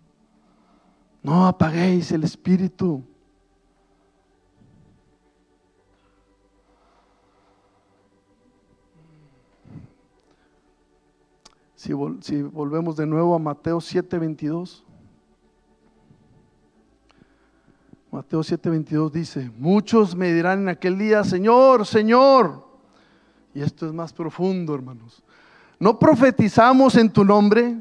No 1.22 1.46
apaguéis 1.46 2.10
el 2.10 2.24
espíritu. 2.24 3.04
Si, 11.84 11.92
volvemos 11.92 12.96
de 12.96 13.04
nuevo 13.04 13.34
a 13.34 13.38
Mateo 13.38 13.78
7:22. 13.78 14.82
Mateo 18.10 18.40
7:22 18.40 19.10
dice, 19.10 19.52
muchos 19.58 20.16
me 20.16 20.32
dirán 20.32 20.60
en 20.60 20.70
aquel 20.70 20.96
día, 20.96 21.22
Señor, 21.24 21.84
Señor. 21.84 22.66
Y 23.52 23.60
esto 23.60 23.86
es 23.86 23.92
más 23.92 24.14
profundo, 24.14 24.74
hermanos. 24.74 25.22
¿No 25.78 25.98
profetizamos 25.98 26.96
en 26.96 27.10
tu 27.10 27.22
nombre? 27.22 27.78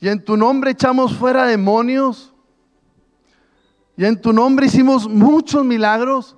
Y 0.00 0.08
en 0.08 0.22
tu 0.22 0.36
nombre 0.36 0.72
echamos 0.72 1.16
fuera 1.16 1.46
demonios. 1.46 2.34
Y 3.96 4.04
en 4.04 4.20
tu 4.20 4.34
nombre 4.34 4.66
hicimos 4.66 5.08
muchos 5.08 5.64
milagros. 5.64 6.36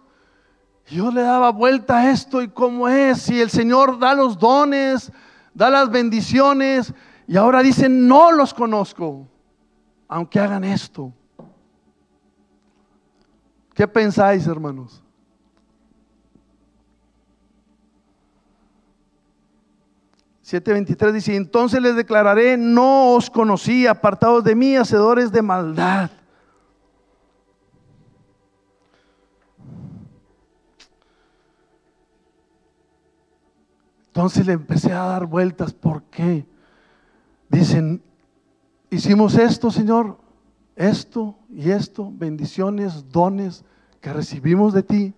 Yo 0.87 1.11
le 1.11 1.23
daba 1.23 1.51
vuelta 1.51 1.99
a 1.99 2.11
esto 2.11 2.42
y 2.42 2.49
cómo 2.49 2.88
es, 2.88 3.23
si 3.23 3.40
el 3.40 3.51
Señor 3.51 3.99
da 3.99 4.14
los 4.14 4.38
dones, 4.38 5.12
da 5.55 5.71
las 5.71 5.90
bendiciones 5.90 6.92
y 7.27 7.37
ahora 7.37 7.62
dicen, 7.62 8.07
no 8.09 8.33
los 8.33 8.53
conozco, 8.53 9.27
aunque 10.09 10.40
hagan 10.40 10.64
esto. 10.64 11.12
¿Qué 13.75 13.88
pensáis, 13.88 14.47
hermanos? 14.47 15.03
...7.23 20.45 21.12
dice... 21.12 21.35
...entonces 21.35 21.81
les 21.81 21.97
declararé... 21.97 22.59
...no 22.59 23.14
os 23.14 23.31
conocí... 23.31 23.87
...apartados 23.87 24.45
de 24.45 24.55
mí... 24.55 24.77
...hacedores 24.77 25.33
de 25.33 25.40
maldad... 25.40 26.11
Entonces 34.12 34.46
le 34.46 34.53
empecé 34.53 34.92
a 34.92 35.07
dar 35.07 35.25
vueltas. 35.25 35.72
¿Por 35.72 36.03
qué? 36.03 36.44
Dicen, 37.48 38.03
hicimos 38.90 39.37
esto, 39.37 39.70
Señor, 39.70 40.18
esto 40.77 41.35
y 41.48 41.70
esto, 41.70 42.13
bendiciones, 42.13 43.08
dones 43.08 43.65
que 44.02 44.13
recibimos 44.13 44.75
de 44.75 44.83
ti. 44.83 45.15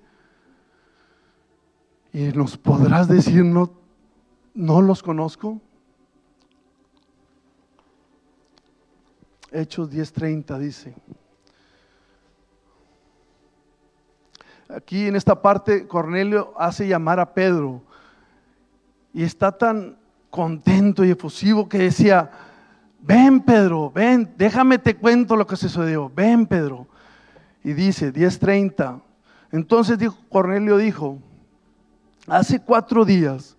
Y 2.12 2.28
nos 2.28 2.56
podrás 2.56 3.08
decir, 3.08 3.44
no, 3.44 3.72
no 4.54 4.80
los 4.80 5.02
conozco. 5.02 5.60
Hechos 9.50 9.90
10:30 9.90 10.56
dice. 10.60 10.94
Aquí 14.68 15.08
en 15.08 15.16
esta 15.16 15.42
parte 15.42 15.88
Cornelio 15.88 16.54
hace 16.56 16.86
llamar 16.86 17.18
a 17.18 17.34
Pedro 17.34 17.82
y 19.14 19.22
está 19.22 19.52
tan 19.52 19.96
contento 20.28 21.04
y 21.04 21.12
efusivo 21.12 21.68
que 21.68 21.78
decía, 21.78 22.28
ven 23.00 23.40
Pedro, 23.40 23.92
ven, 23.92 24.34
déjame 24.36 24.78
te 24.78 24.96
cuento 24.96 25.36
lo 25.36 25.46
que 25.46 25.56
sucedió, 25.56 26.10
ven 26.12 26.46
Pedro. 26.46 26.88
Y 27.62 27.72
dice, 27.72 28.12
10.30, 28.12 29.00
entonces 29.52 29.98
dijo, 29.98 30.16
Cornelio 30.28 30.76
dijo, 30.76 31.18
hace 32.26 32.60
cuatro 32.60 33.04
días 33.04 33.56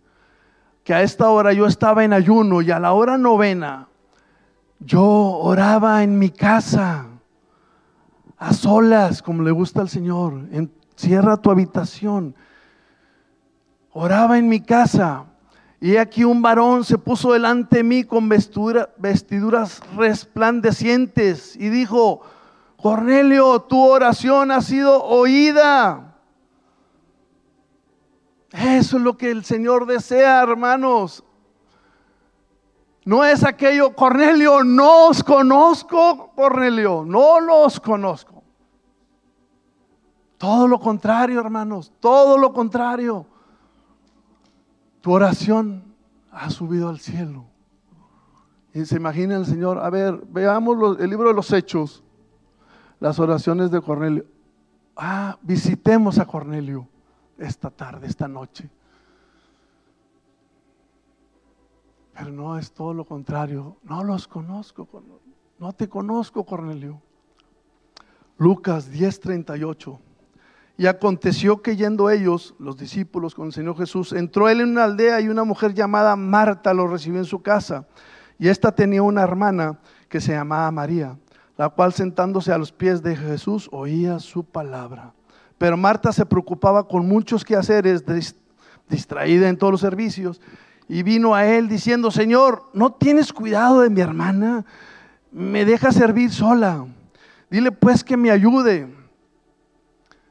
que 0.84 0.94
a 0.94 1.02
esta 1.02 1.30
hora 1.30 1.54
yo 1.54 1.66
estaba 1.66 2.04
en 2.04 2.12
ayuno 2.12 2.62
y 2.62 2.70
a 2.72 2.80
la 2.80 2.92
hora 2.92 3.18
novena 3.18 3.88
yo 4.80 5.04
oraba 5.04 6.04
en 6.04 6.20
mi 6.20 6.30
casa, 6.30 7.06
a 8.38 8.54
solas, 8.54 9.22
como 9.22 9.42
le 9.42 9.52
gusta 9.52 9.80
al 9.80 9.90
Señor, 9.90 10.48
encierra 10.52 11.38
tu 11.38 11.50
habitación. 11.50 12.36
Oraba 13.94 14.38
en 14.38 14.50
mi 14.50 14.60
casa 14.60 15.28
y 15.80 15.98
aquí 15.98 16.24
un 16.24 16.42
varón 16.42 16.84
se 16.84 16.98
puso 16.98 17.34
delante 17.34 17.78
de 17.78 17.84
mí 17.84 18.04
con 18.04 18.30
vestiduras 18.30 19.82
resplandecientes 19.96 21.56
y 21.56 21.70
dijo, 21.70 22.22
Cornelio, 22.78 23.62
tu 23.62 23.82
oración 23.84 24.52
ha 24.52 24.62
sido 24.62 25.04
oída. 25.04 26.16
Eso 28.52 28.98
es 28.98 29.04
lo 29.04 29.18
que 29.18 29.32
el 29.32 29.44
Señor 29.44 29.86
desea, 29.86 30.42
hermanos. 30.42 31.24
No 33.04 33.24
es 33.24 33.44
aquello, 33.44 33.94
Cornelio, 33.96 34.64
no 34.64 35.08
os 35.08 35.24
conozco, 35.24 36.32
Cornelio, 36.36 37.04
no 37.06 37.40
los 37.40 37.80
conozco. 37.80 38.44
Todo 40.38 40.68
lo 40.68 40.80
contrario, 40.80 41.40
hermanos, 41.40 41.94
todo 42.00 42.38
lo 42.38 42.54
contrario. 42.54 43.28
Tu 45.06 45.12
oración 45.12 45.84
ha 46.32 46.50
subido 46.50 46.90
al 46.90 46.98
cielo. 46.98 47.46
Y 48.74 48.86
se 48.86 48.96
imagina 48.96 49.36
el 49.36 49.46
Señor, 49.46 49.78
a 49.78 49.88
ver, 49.92 50.20
veamos 50.30 51.00
el 51.00 51.08
libro 51.12 51.28
de 51.28 51.36
los 51.36 51.54
Hechos, 51.54 52.04
las 53.00 53.20
oraciones 53.20 53.70
de 53.70 53.82
Cornelio. 53.82 54.26
Ah, 54.96 55.38
visitemos 55.44 56.18
a 56.18 56.26
Cornelio 56.26 56.88
esta 57.38 57.70
tarde, 57.70 58.08
esta 58.08 58.28
noche. 58.28 58.68
Pero 62.16 62.32
no 62.32 62.58
es 62.58 62.72
todo 62.72 62.92
lo 62.92 63.06
contrario. 63.06 63.78
No 63.84 64.04
los 64.04 64.28
conozco, 64.28 64.88
no 65.60 65.72
te 65.74 65.88
conozco, 65.88 66.44
Cornelio. 66.44 67.00
Lucas 68.40 68.92
10:38. 68.92 70.00
Y 70.78 70.88
aconteció 70.88 71.62
que 71.62 71.78
yendo 71.78 72.10
ellos, 72.10 72.54
los 72.60 72.78
discípulos 72.78 73.34
con 73.34 73.48
el 73.48 73.54
Señor 73.54 73.78
Jesús, 73.78 74.12
entró 74.12 74.50
él 74.50 74.60
en 74.60 74.70
una 74.70 74.84
aldea 74.84 75.22
y 75.22 75.30
una 75.30 75.44
mujer 75.44 75.74
llamada 75.74 76.16
Marta 76.16 76.74
lo 76.74 76.88
recibió 76.88 77.20
en 77.20 77.26
su 77.26 77.42
casa. 77.42 77.88
Y 78.38 78.50
ésta 78.50 78.74
tenía 78.74 79.02
una 79.02 79.22
hermana 79.22 79.80
que 80.10 80.20
se 80.20 80.34
llamaba 80.34 80.70
María, 80.72 81.18
la 81.58 81.70
cual 81.70 81.94
sentándose 81.94 82.52
a 82.52 82.58
los 82.58 82.74
pies 82.74 83.02
de 83.02 83.16
Jesús 83.16 83.70
oía 83.72 84.20
su 84.20 84.44
palabra. 84.44 85.14
Pero 85.58 85.78
Marta 85.78 86.12
se 86.12 86.26
preocupaba 86.26 86.88
con 86.88 87.08
muchos 87.08 87.46
quehaceres, 87.46 88.04
distraída 88.90 89.48
en 89.48 89.58
todos 89.58 89.72
los 89.72 89.82
servicios, 89.82 90.42
y 90.88 91.04
vino 91.04 91.34
a 91.34 91.46
él 91.46 91.68
diciendo, 91.68 92.12
Señor, 92.12 92.70
¿no 92.74 92.92
tienes 92.92 93.34
cuidado 93.34 93.82
de 93.82 93.90
mi 93.90 94.02
hermana? 94.02 94.66
Me 95.32 95.66
deja 95.66 95.92
servir 95.92 96.32
sola. 96.32 96.86
Dile 97.50 97.72
pues 97.72 98.04
que 98.04 98.18
me 98.18 98.30
ayude. 98.30 98.95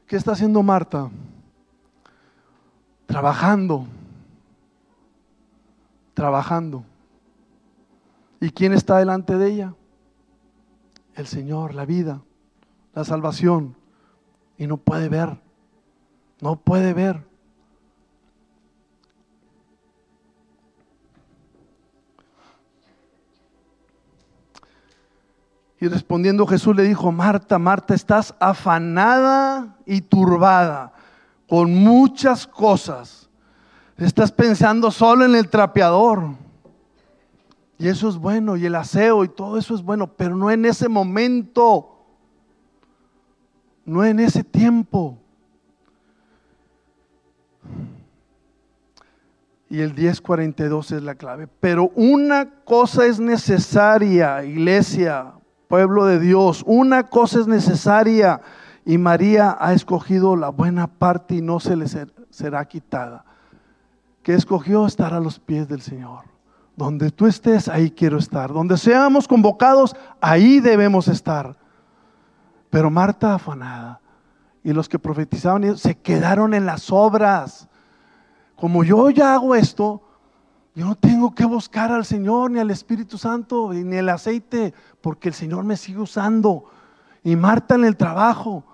¿Qué 0.07 0.15
está 0.15 0.33
haciendo 0.33 0.61
Marta? 0.61 1.09
Trabajando. 3.07 3.87
Trabajando. 6.13 6.83
¿Y 8.39 8.51
quién 8.51 8.73
está 8.73 8.97
delante 8.97 9.37
de 9.37 9.51
ella? 9.51 9.73
El 11.15 11.25
Señor, 11.27 11.73
la 11.73 11.85
vida, 11.85 12.21
la 12.93 13.03
salvación. 13.03 13.75
Y 14.57 14.67
no 14.67 14.77
puede 14.77 15.09
ver. 15.09 15.39
No 16.41 16.57
puede 16.57 16.93
ver. 16.93 17.25
Y 25.79 25.87
respondiendo 25.87 26.47
Jesús 26.47 26.75
le 26.75 26.83
dijo, 26.83 27.11
Marta, 27.11 27.59
Marta, 27.59 27.93
estás 27.93 28.33
afanada 28.39 29.75
y 29.85 30.01
turbada 30.01 30.93
con 31.47 31.73
muchas 31.75 32.47
cosas. 32.47 33.29
Estás 33.97 34.31
pensando 34.31 34.91
solo 34.91 35.25
en 35.25 35.35
el 35.35 35.49
trapeador. 35.49 36.35
Y 37.77 37.87
eso 37.87 38.07
es 38.07 38.17
bueno, 38.17 38.55
y 38.55 38.65
el 38.65 38.75
aseo 38.75 39.25
y 39.25 39.29
todo 39.29 39.57
eso 39.57 39.75
es 39.75 39.81
bueno, 39.81 40.07
pero 40.07 40.35
no 40.35 40.49
en 40.49 40.65
ese 40.65 40.87
momento, 40.87 42.05
no 43.83 44.05
en 44.05 44.21
ese 44.21 44.45
tiempo. 44.45 45.17
Y 49.69 49.81
el 49.81 49.93
1042 49.93 50.91
es 50.91 51.03
la 51.03 51.15
clave. 51.15 51.47
Pero 51.59 51.91
una 51.95 52.49
cosa 52.63 53.05
es 53.05 53.19
necesaria, 53.19 54.43
iglesia, 54.45 55.33
pueblo 55.67 56.05
de 56.05 56.19
Dios, 56.19 56.63
una 56.65 57.03
cosa 57.03 57.39
es 57.39 57.47
necesaria 57.47 58.41
y 58.85 58.97
María 58.97 59.57
ha 59.59 59.73
escogido 59.73 60.35
la 60.35 60.49
buena 60.49 60.87
parte 60.87 61.35
y 61.35 61.41
no 61.41 61.59
se 61.59 61.75
le 61.75 61.85
será 62.29 62.65
quitada. 62.65 63.25
Que 64.21 64.33
escogió 64.33 64.85
estar 64.85 65.13
a 65.13 65.19
los 65.19 65.39
pies 65.39 65.67
del 65.67 65.81
Señor. 65.81 66.25
Donde 66.75 67.11
tú 67.11 67.25
estés, 67.25 67.67
ahí 67.67 67.91
quiero 67.91 68.17
estar. 68.17 68.51
Donde 68.51 68.77
seamos 68.77 69.27
convocados, 69.27 69.95
ahí 70.19 70.59
debemos 70.59 71.07
estar. 71.07 71.55
Pero 72.69 72.89
Marta 72.89 73.35
afanada 73.35 74.01
y 74.63 74.73
los 74.73 74.89
que 74.89 74.99
profetizaban 74.99 75.77
se 75.77 75.95
quedaron 75.95 76.53
en 76.53 76.65
las 76.65 76.91
obras. 76.91 77.67
Como 78.55 78.83
yo 78.83 79.09
ya 79.09 79.33
hago 79.33 79.55
esto, 79.55 80.01
yo 80.75 80.85
no 80.85 80.95
tengo 80.95 81.33
que 81.33 81.45
buscar 81.45 81.93
al 81.93 82.03
Señor 82.03 82.51
ni 82.51 82.59
al 82.59 82.69
Espíritu 82.69 83.17
Santo 83.17 83.71
ni 83.71 83.95
el 83.95 84.09
aceite, 84.09 84.73
porque 84.99 85.29
el 85.29 85.33
Señor 85.33 85.63
me 85.63 85.77
sigue 85.77 85.99
usando. 85.99 86.65
Y 87.23 87.37
Marta 87.37 87.75
en 87.75 87.85
el 87.85 87.95
trabajo. 87.95 88.65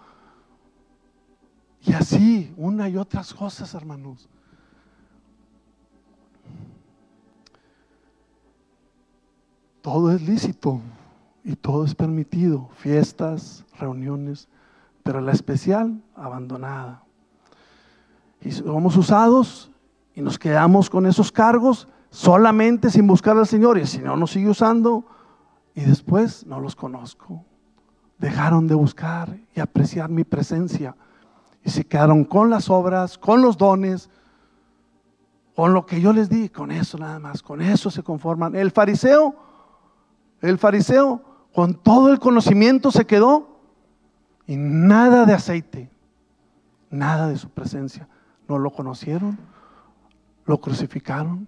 Y 1.81 1.93
así, 1.93 2.53
una 2.57 2.89
y 2.89 2.97
otras 2.97 3.35
cosas, 3.35 3.75
hermanos. 3.75 4.27
Todo 9.81 10.11
es 10.11 10.23
lícito 10.23 10.81
y 11.43 11.55
todo 11.55 11.85
es 11.85 11.93
permitido. 11.93 12.67
Fiestas, 12.77 13.63
reuniones, 13.77 14.47
pero 15.03 15.21
la 15.21 15.33
especial, 15.33 16.01
abandonada. 16.15 17.03
Y 18.41 18.51
somos 18.51 18.97
usados 18.97 19.70
nos 20.21 20.39
quedamos 20.39 20.89
con 20.89 21.05
esos 21.05 21.31
cargos 21.31 21.87
solamente 22.09 22.89
sin 22.89 23.07
buscar 23.07 23.37
al 23.37 23.47
Señor 23.47 23.77
y 23.77 23.81
el 23.81 23.87
Señor 23.87 24.17
nos 24.17 24.31
sigue 24.31 24.49
usando 24.49 25.05
y 25.73 25.81
después 25.81 26.45
no 26.45 26.59
los 26.59 26.75
conozco. 26.75 27.43
Dejaron 28.17 28.67
de 28.67 28.75
buscar 28.75 29.37
y 29.55 29.59
apreciar 29.59 30.09
mi 30.09 30.23
presencia 30.23 30.95
y 31.63 31.69
se 31.69 31.85
quedaron 31.85 32.23
con 32.23 32.49
las 32.49 32.69
obras, 32.69 33.17
con 33.17 33.41
los 33.41 33.57
dones, 33.57 34.09
con 35.55 35.73
lo 35.73 35.85
que 35.85 36.01
yo 36.01 36.13
les 36.13 36.29
di, 36.29 36.49
con 36.49 36.71
eso 36.71 36.97
nada 36.97 37.19
más, 37.19 37.41
con 37.41 37.61
eso 37.61 37.89
se 37.89 38.03
conforman. 38.03 38.55
El 38.55 38.71
fariseo, 38.71 39.35
el 40.41 40.57
fariseo 40.57 41.21
con 41.53 41.75
todo 41.75 42.11
el 42.11 42.19
conocimiento 42.19 42.91
se 42.91 43.05
quedó 43.05 43.59
y 44.47 44.55
nada 44.57 45.25
de 45.25 45.33
aceite, 45.33 45.89
nada 46.89 47.27
de 47.27 47.37
su 47.37 47.49
presencia. 47.49 48.07
No 48.47 48.57
lo 48.57 48.71
conocieron, 48.71 49.37
lo 50.51 50.59
crucificaron. 50.59 51.47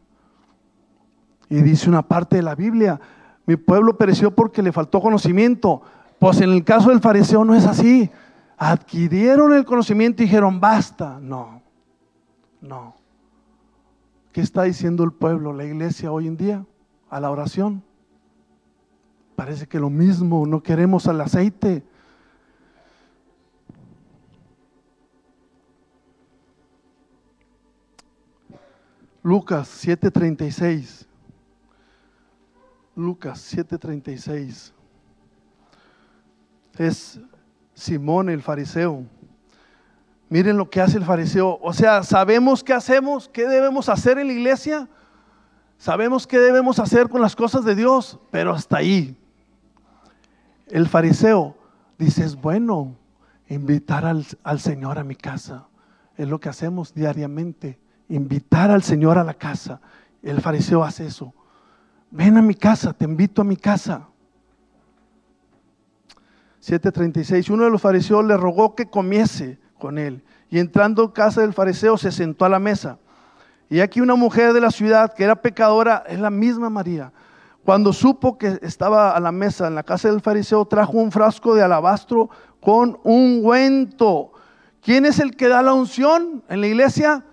Y 1.50 1.62
dice 1.62 1.90
una 1.90 2.02
parte 2.02 2.38
de 2.38 2.42
la 2.42 2.56
Biblia, 2.56 3.00
mi 3.46 3.58
pueblo 3.58 3.98
pereció 3.98 4.34
porque 4.34 4.64
le 4.64 4.72
faltó 4.72 5.02
conocimiento. 5.02 5.82
Pues 6.20 6.40
en 6.40 6.50
el 6.50 6.64
caso 6.64 6.90
del 6.90 7.02
fariseo 7.02 7.44
no 7.44 7.54
es 7.54 7.66
así. 7.66 8.10
Adquirieron 8.58 9.54
el 9.54 9.66
conocimiento 9.66 10.24
y 10.24 10.26
dijeron, 10.26 10.62
basta. 10.62 11.20
No, 11.22 11.62
no. 12.62 12.96
¿Qué 14.32 14.40
está 14.40 14.64
diciendo 14.64 15.04
el 15.04 15.12
pueblo, 15.12 15.52
la 15.52 15.66
iglesia 15.66 16.12
hoy 16.12 16.28
en 16.28 16.38
día? 16.38 16.66
A 17.10 17.20
la 17.20 17.30
oración. 17.30 17.84
Parece 19.36 19.68
que 19.68 19.80
lo 19.80 19.90
mismo, 19.90 20.48
no 20.48 20.64
queremos 20.64 21.08
al 21.08 21.20
aceite. 21.20 21.84
Lucas 29.24 29.70
7:36. 29.70 31.08
Lucas 32.94 33.40
7:36. 33.40 34.74
Es 36.78 37.20
Simón 37.74 38.30
el 38.30 38.42
fariseo. 38.42 39.06
Miren 40.30 40.58
lo 40.58 40.70
que 40.70 40.82
hace 40.82 40.98
el 40.98 41.06
fariseo. 41.06 41.58
O 41.62 41.74
sea, 41.74 42.04
sabemos 42.04 42.64
qué 42.64 42.74
hacemos, 42.74 43.30
qué 43.30 43.48
debemos 43.48 43.88
hacer 43.88 44.18
en 44.18 44.28
la 44.28 44.34
iglesia. 44.34 44.90
Sabemos 45.78 46.28
qué 46.28 46.40
debemos 46.40 46.80
hacer 46.80 47.08
con 47.08 47.22
las 47.22 47.36
cosas 47.36 47.64
de 47.64 47.76
Dios, 47.76 48.20
pero 48.30 48.52
hasta 48.52 48.78
ahí. 48.78 49.18
El 50.68 50.88
fariseo 50.88 51.56
dice, 51.98 52.24
es 52.26 52.36
bueno 52.36 52.96
invitar 53.48 54.06
al, 54.06 54.26
al 54.44 54.60
Señor 54.60 54.98
a 54.98 55.04
mi 55.04 55.16
casa. 55.16 55.68
Es 56.18 56.28
lo 56.28 56.40
que 56.40 56.50
hacemos 56.50 56.94
diariamente 56.94 57.80
invitar 58.16 58.70
al 58.70 58.84
Señor 58.84 59.18
a 59.18 59.24
la 59.24 59.34
casa. 59.34 59.82
El 60.22 60.40
fariseo 60.42 60.84
hace 60.84 61.08
eso. 61.08 61.34
Ven 62.12 62.38
a 62.38 62.42
mi 62.42 62.54
casa, 62.54 62.94
te 62.94 63.06
invito 63.06 63.42
a 63.42 63.46
mi 63.46 63.58
casa. 63.58 64.08
7:36. 66.60 67.50
Uno 67.50 67.66
de 67.66 67.72
los 67.72 67.82
fariseos 67.82 68.24
le 68.24 68.38
rogó 68.38 68.76
que 68.76 68.90
comiese 68.90 69.60
con 69.80 69.98
él. 69.98 70.24
Y 70.50 70.60
entrando 70.60 71.04
en 71.04 71.10
casa 71.10 71.42
del 71.42 71.54
fariseo 71.54 71.98
se 71.98 72.12
sentó 72.12 72.46
a 72.46 72.50
la 72.50 72.60
mesa. 72.60 73.00
Y 73.70 73.80
aquí 73.80 74.00
una 74.00 74.16
mujer 74.16 74.54
de 74.54 74.62
la 74.62 74.70
ciudad 74.70 75.14
que 75.14 75.24
era 75.24 75.42
pecadora, 75.42 76.04
es 76.08 76.20
la 76.20 76.30
misma 76.30 76.70
María. 76.70 77.12
Cuando 77.66 77.92
supo 77.94 78.38
que 78.38 78.60
estaba 78.62 79.12
a 79.12 79.20
la 79.20 79.32
mesa 79.32 79.68
en 79.68 79.76
la 79.76 79.84
casa 79.84 80.10
del 80.10 80.22
fariseo, 80.22 80.66
trajo 80.66 80.98
un 80.98 81.12
frasco 81.12 81.56
de 81.56 81.64
alabastro 81.64 82.30
con 82.60 83.00
un 83.04 83.38
ungüento. 83.38 84.32
¿Quién 84.82 85.06
es 85.06 85.20
el 85.20 85.36
que 85.36 85.48
da 85.48 85.64
la 85.64 85.74
unción 85.74 86.44
en 86.50 86.62
la 86.62 86.68
iglesia? 86.68 87.26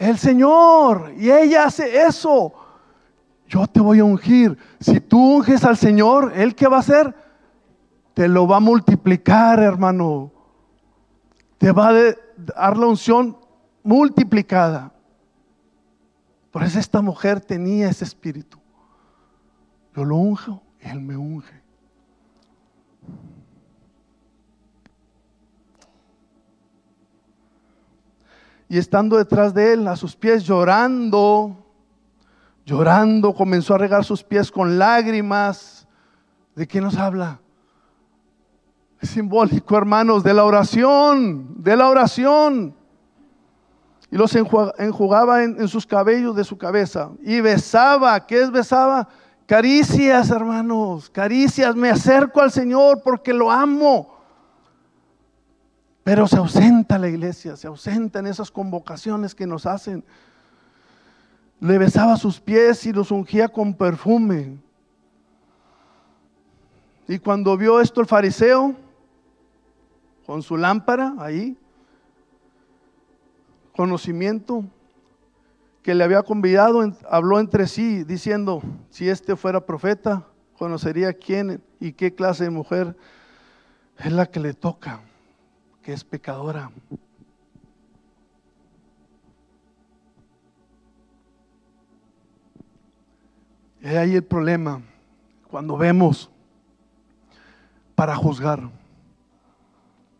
El 0.00 0.16
Señor. 0.16 1.12
Y 1.18 1.30
ella 1.30 1.64
hace 1.64 2.04
eso. 2.04 2.54
Yo 3.46 3.66
te 3.66 3.80
voy 3.80 3.98
a 3.98 4.04
ungir. 4.04 4.56
Si 4.80 4.98
tú 4.98 5.36
unges 5.36 5.62
al 5.62 5.76
Señor, 5.76 6.32
¿Él 6.34 6.54
qué 6.54 6.66
va 6.66 6.78
a 6.78 6.80
hacer? 6.80 7.14
Te 8.14 8.26
lo 8.26 8.48
va 8.48 8.56
a 8.56 8.60
multiplicar, 8.60 9.60
hermano. 9.60 10.32
Te 11.58 11.70
va 11.70 11.88
a 11.88 11.92
dar 11.92 12.78
la 12.78 12.86
unción 12.86 13.36
multiplicada. 13.82 14.90
Por 16.50 16.62
eso 16.62 16.78
esta 16.78 17.02
mujer 17.02 17.40
tenía 17.40 17.90
ese 17.90 18.04
espíritu. 18.04 18.58
Yo 19.94 20.04
lo 20.04 20.16
unjo, 20.16 20.62
Él 20.80 21.00
me 21.00 21.16
unge. 21.16 21.59
Y 28.70 28.78
estando 28.78 29.16
detrás 29.16 29.52
de 29.52 29.72
él, 29.72 29.88
a 29.88 29.96
sus 29.96 30.14
pies, 30.14 30.44
llorando, 30.44 31.56
llorando, 32.64 33.34
comenzó 33.34 33.74
a 33.74 33.78
regar 33.78 34.04
sus 34.04 34.22
pies 34.22 34.48
con 34.48 34.78
lágrimas. 34.78 35.88
¿De 36.54 36.68
qué 36.68 36.80
nos 36.80 36.96
habla? 36.96 37.40
Es 39.00 39.10
simbólico, 39.10 39.76
hermanos, 39.76 40.22
de 40.22 40.32
la 40.32 40.44
oración, 40.44 41.60
de 41.60 41.74
la 41.74 41.88
oración. 41.88 42.72
Y 44.08 44.16
los 44.16 44.36
enjugaba 44.36 45.42
en, 45.42 45.60
en 45.60 45.66
sus 45.66 45.84
cabellos 45.84 46.36
de 46.36 46.44
su 46.44 46.56
cabeza. 46.56 47.10
Y 47.24 47.40
besaba, 47.40 48.24
¿qué 48.24 48.40
es 48.40 48.52
besaba? 48.52 49.08
Caricias, 49.46 50.30
hermanos, 50.30 51.10
caricias. 51.10 51.74
Me 51.74 51.90
acerco 51.90 52.40
al 52.40 52.52
Señor 52.52 53.02
porque 53.02 53.32
lo 53.32 53.50
amo. 53.50 54.19
Pero 56.10 56.26
se 56.26 56.38
ausenta 56.38 56.98
la 56.98 57.08
iglesia, 57.08 57.54
se 57.54 57.68
ausenta 57.68 58.18
en 58.18 58.26
esas 58.26 58.50
convocaciones 58.50 59.32
que 59.32 59.46
nos 59.46 59.64
hacen. 59.64 60.02
Le 61.60 61.78
besaba 61.78 62.16
sus 62.16 62.40
pies 62.40 62.84
y 62.84 62.92
los 62.92 63.12
ungía 63.12 63.46
con 63.46 63.72
perfume. 63.72 64.58
Y 67.06 67.20
cuando 67.20 67.56
vio 67.56 67.80
esto 67.80 68.00
el 68.00 68.08
fariseo, 68.08 68.74
con 70.26 70.42
su 70.42 70.56
lámpara 70.56 71.14
ahí, 71.20 71.56
conocimiento, 73.76 74.64
que 75.80 75.94
le 75.94 76.02
había 76.02 76.24
convidado, 76.24 76.92
habló 77.08 77.38
entre 77.38 77.68
sí 77.68 78.02
diciendo, 78.02 78.62
si 78.90 79.08
este 79.08 79.36
fuera 79.36 79.64
profeta, 79.64 80.26
conocería 80.58 81.12
quién 81.12 81.62
y 81.78 81.92
qué 81.92 82.16
clase 82.16 82.42
de 82.42 82.50
mujer 82.50 82.96
es 83.96 84.10
la 84.10 84.26
que 84.26 84.40
le 84.40 84.54
toca, 84.54 85.02
es 85.92 86.04
pecadora. 86.04 86.70
Y 93.82 93.86
ahí 93.88 94.14
el 94.14 94.24
problema, 94.24 94.82
cuando 95.48 95.76
vemos 95.76 96.30
para 97.94 98.14
juzgar. 98.14 98.68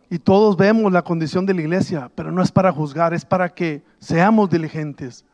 Y 0.09 0.18
todos 0.18 0.57
vemos 0.57 0.91
la 0.91 1.03
condición 1.03 1.47
de 1.47 1.55
la 1.55 1.61
iglesia, 1.61 2.11
pero 2.14 2.33
no 2.33 2.43
es 2.43 2.51
para 2.51 2.73
juzgar, 2.73 3.14
es 3.14 3.25
para 3.25 3.49
que 3.49 3.85
seamos 3.99 4.51
diligentes. 4.51 5.25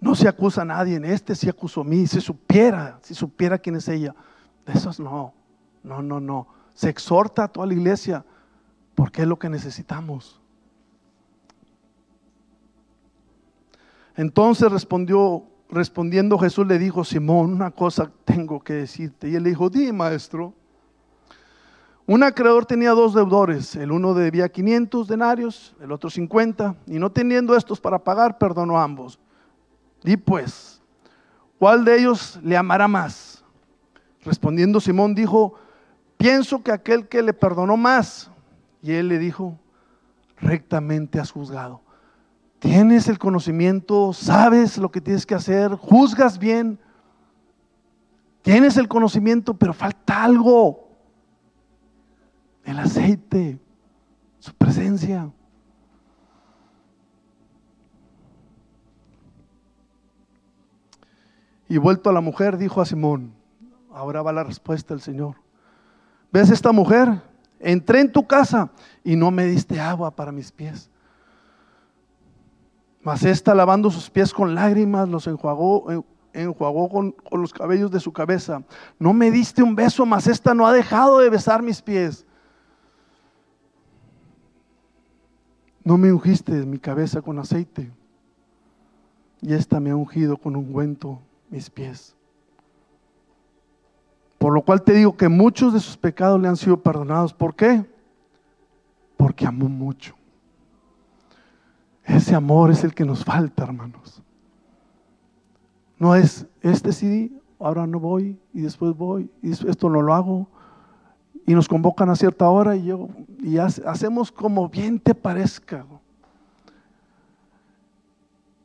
No 0.00 0.14
se 0.14 0.28
acusa 0.28 0.62
a 0.62 0.66
nadie, 0.66 0.96
en 0.96 1.04
este 1.04 1.34
se 1.34 1.48
acusó 1.48 1.80
a 1.80 1.84
mí, 1.84 2.06
si 2.06 2.20
supiera, 2.20 2.98
si 3.02 3.14
supiera 3.14 3.58
quién 3.58 3.76
es 3.76 3.88
ella. 3.88 4.14
De 4.66 4.74
esos 4.74 5.00
no, 5.00 5.32
no, 5.82 6.02
no, 6.02 6.20
no. 6.20 6.46
Se 6.74 6.90
exhorta 6.90 7.44
a 7.44 7.48
toda 7.48 7.66
la 7.66 7.72
iglesia 7.72 8.24
porque 8.96 9.22
es 9.22 9.28
lo 9.28 9.38
que 9.38 9.48
necesitamos. 9.48 10.40
Entonces 14.16 14.72
respondió, 14.72 15.44
respondiendo 15.68 16.38
Jesús 16.38 16.66
le 16.66 16.78
dijo, 16.78 17.04
Simón, 17.04 17.52
una 17.52 17.70
cosa 17.70 18.10
tengo 18.24 18.64
que 18.64 18.72
decirte. 18.72 19.28
Y 19.28 19.36
él 19.36 19.44
le 19.44 19.50
dijo, 19.50 19.68
di 19.70 19.92
maestro. 19.92 20.54
Un 22.06 22.22
acreedor 22.22 22.64
tenía 22.64 22.92
dos 22.92 23.14
deudores, 23.14 23.74
el 23.76 23.90
uno 23.92 24.14
debía 24.14 24.48
500 24.48 25.08
denarios, 25.08 25.74
el 25.80 25.90
otro 25.90 26.08
50, 26.08 26.76
y 26.86 27.00
no 27.00 27.10
teniendo 27.10 27.56
estos 27.56 27.80
para 27.80 27.98
pagar, 27.98 28.38
perdonó 28.38 28.78
a 28.78 28.84
ambos. 28.84 29.18
Di 30.04 30.16
pues, 30.16 30.80
¿cuál 31.58 31.84
de 31.84 31.98
ellos 31.98 32.38
le 32.44 32.56
amará 32.56 32.86
más? 32.86 33.44
Respondiendo 34.24 34.80
Simón 34.80 35.16
dijo, 35.16 35.54
pienso 36.16 36.62
que 36.62 36.70
aquel 36.70 37.08
que 37.08 37.22
le 37.22 37.34
perdonó 37.34 37.76
más. 37.76 38.30
Y 38.86 38.92
él 38.92 39.08
le 39.08 39.18
dijo, 39.18 39.58
rectamente 40.36 41.18
has 41.18 41.32
juzgado. 41.32 41.82
Tienes 42.60 43.08
el 43.08 43.18
conocimiento, 43.18 44.12
sabes 44.12 44.78
lo 44.78 44.92
que 44.92 45.00
tienes 45.00 45.26
que 45.26 45.34
hacer, 45.34 45.72
juzgas 45.72 46.38
bien. 46.38 46.78
Tienes 48.42 48.76
el 48.76 48.86
conocimiento, 48.86 49.54
pero 49.54 49.72
falta 49.72 50.22
algo. 50.22 50.88
El 52.62 52.78
aceite, 52.78 53.58
su 54.38 54.54
presencia. 54.54 55.32
Y 61.68 61.78
vuelto 61.78 62.08
a 62.08 62.12
la 62.12 62.20
mujer, 62.20 62.56
dijo 62.56 62.80
a 62.80 62.86
Simón, 62.86 63.34
ahora 63.92 64.22
va 64.22 64.32
la 64.32 64.44
respuesta 64.44 64.94
del 64.94 65.00
Señor. 65.00 65.34
¿Ves 66.30 66.50
esta 66.50 66.70
mujer? 66.70 67.20
Entré 67.58 68.00
en 68.00 68.12
tu 68.12 68.26
casa 68.26 68.70
y 69.02 69.16
no 69.16 69.30
me 69.30 69.46
diste 69.46 69.80
agua 69.80 70.14
para 70.14 70.32
mis 70.32 70.52
pies. 70.52 70.90
Mas 73.02 73.24
esta 73.24 73.54
lavando 73.54 73.90
sus 73.90 74.10
pies 74.10 74.32
con 74.32 74.54
lágrimas, 74.54 75.08
los 75.08 75.26
enjuagó, 75.26 76.04
enjuagó 76.32 76.88
con, 76.88 77.12
con 77.12 77.40
los 77.40 77.52
cabellos 77.52 77.90
de 77.90 78.00
su 78.00 78.12
cabeza. 78.12 78.62
No 78.98 79.12
me 79.12 79.30
diste 79.30 79.62
un 79.62 79.76
beso, 79.76 80.04
mas 80.04 80.26
esta 80.26 80.54
no 80.54 80.66
ha 80.66 80.72
dejado 80.72 81.20
de 81.20 81.30
besar 81.30 81.62
mis 81.62 81.80
pies. 81.80 82.26
No 85.84 85.96
me 85.96 86.12
ungiste 86.12 86.52
mi 86.66 86.78
cabeza 86.78 87.22
con 87.22 87.38
aceite 87.38 87.92
y 89.40 89.54
esta 89.54 89.78
me 89.78 89.90
ha 89.90 89.96
ungido 89.96 90.36
con 90.36 90.56
ungüento 90.56 91.20
mis 91.48 91.70
pies. 91.70 92.15
Por 94.38 94.52
lo 94.52 94.62
cual 94.62 94.82
te 94.82 94.92
digo 94.92 95.16
que 95.16 95.28
muchos 95.28 95.72
de 95.72 95.80
sus 95.80 95.96
pecados 95.96 96.40
le 96.40 96.48
han 96.48 96.56
sido 96.56 96.76
perdonados. 96.76 97.32
¿Por 97.32 97.54
qué? 97.54 97.84
Porque 99.16 99.46
amó 99.46 99.68
mucho. 99.68 100.14
Ese 102.04 102.34
amor 102.34 102.70
es 102.70 102.84
el 102.84 102.94
que 102.94 103.04
nos 103.04 103.24
falta, 103.24 103.64
hermanos. 103.64 104.22
No 105.98 106.14
es, 106.14 106.46
este 106.60 106.92
sí, 106.92 107.40
ahora 107.58 107.86
no 107.86 107.98
voy 107.98 108.38
y 108.52 108.60
después 108.60 108.94
voy 108.96 109.30
y 109.42 109.50
esto 109.50 109.88
no 109.88 110.02
lo 110.02 110.14
hago. 110.14 110.46
Y 111.46 111.54
nos 111.54 111.68
convocan 111.68 112.10
a 112.10 112.16
cierta 112.16 112.48
hora 112.48 112.76
y, 112.76 112.86
yo, 112.86 113.08
y 113.40 113.58
hacemos 113.58 114.32
como 114.32 114.68
bien 114.68 114.98
te 114.98 115.14
parezca. 115.14 115.86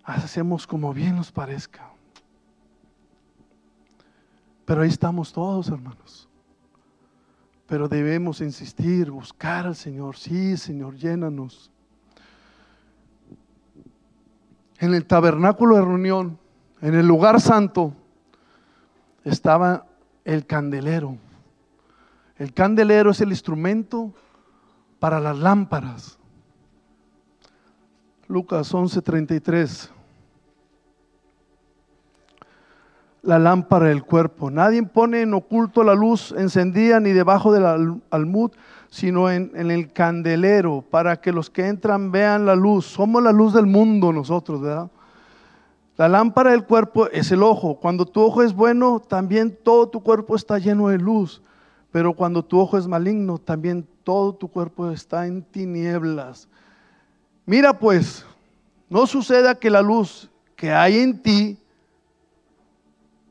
Hacemos 0.03 0.65
como 0.65 0.93
bien 0.93 1.15
nos 1.15 1.31
parezca. 1.31 1.90
Pero 4.71 4.83
ahí 4.83 4.87
estamos 4.87 5.33
todos, 5.33 5.67
hermanos. 5.67 6.29
Pero 7.67 7.89
debemos 7.89 8.39
insistir, 8.39 9.11
buscar 9.11 9.67
al 9.67 9.75
Señor. 9.75 10.15
Sí, 10.15 10.55
Señor, 10.55 10.95
llénanos. 10.95 11.69
En 14.79 14.93
el 14.93 15.05
tabernáculo 15.05 15.75
de 15.75 15.81
reunión, 15.81 16.39
en 16.79 16.95
el 16.95 17.05
lugar 17.05 17.41
santo, 17.41 17.93
estaba 19.25 19.87
el 20.23 20.45
candelero. 20.45 21.17
El 22.37 22.53
candelero 22.53 23.11
es 23.11 23.19
el 23.19 23.31
instrumento 23.31 24.13
para 24.99 25.19
las 25.19 25.37
lámparas. 25.37 26.17
Lucas 28.29 28.73
11:33 28.73 29.89
la 33.23 33.39
lámpara 33.39 33.87
del 33.87 34.03
cuerpo. 34.03 34.49
Nadie 34.49 34.83
pone 34.83 35.21
en 35.21 35.33
oculto 35.33 35.83
la 35.83 35.93
luz 35.93 36.33
encendida 36.37 36.99
ni 36.99 37.11
debajo 37.11 37.53
del 37.53 38.01
almud, 38.09 38.51
sino 38.89 39.29
en, 39.29 39.51
en, 39.55 39.71
el 39.71 39.93
candelero, 39.93 40.83
para 40.89 41.21
que 41.21 41.31
los 41.31 41.49
que 41.49 41.67
entran 41.67 42.11
vean 42.11 42.45
la 42.45 42.55
luz. 42.55 42.85
Somos 42.85 43.23
la 43.23 43.31
luz 43.31 43.53
del 43.53 43.67
mundo 43.67 44.11
nosotros, 44.11 44.61
¿verdad? 44.61 44.89
La 45.97 46.09
lámpara 46.09 46.51
del 46.51 46.65
cuerpo 46.65 47.07
es 47.09 47.31
el 47.31 47.43
ojo. 47.43 47.75
Cuando 47.75 48.05
tu 48.05 48.21
ojo 48.21 48.41
es 48.41 48.53
bueno, 48.53 48.99
también 48.99 49.55
todo 49.63 49.87
tu 49.87 50.01
cuerpo 50.01 50.35
está 50.35 50.57
lleno 50.57 50.87
de 50.87 50.97
luz. 50.97 51.41
Pero 51.91 52.13
cuando 52.13 52.43
tu 52.43 52.59
ojo 52.59 52.77
es 52.77 52.87
maligno, 52.87 53.37
también 53.37 53.87
todo 54.03 54.33
tu 54.33 54.47
cuerpo 54.47 54.89
está 54.89 55.27
en 55.27 55.43
tinieblas. 55.43 56.47
Mira 57.45 57.77
pues, 57.77 58.25
no 58.89 59.05
suceda 59.05 59.55
que 59.55 59.69
la 59.69 59.81
luz 59.81 60.29
que 60.55 60.71
hay 60.71 60.99
en 60.99 61.21
ti 61.21 61.57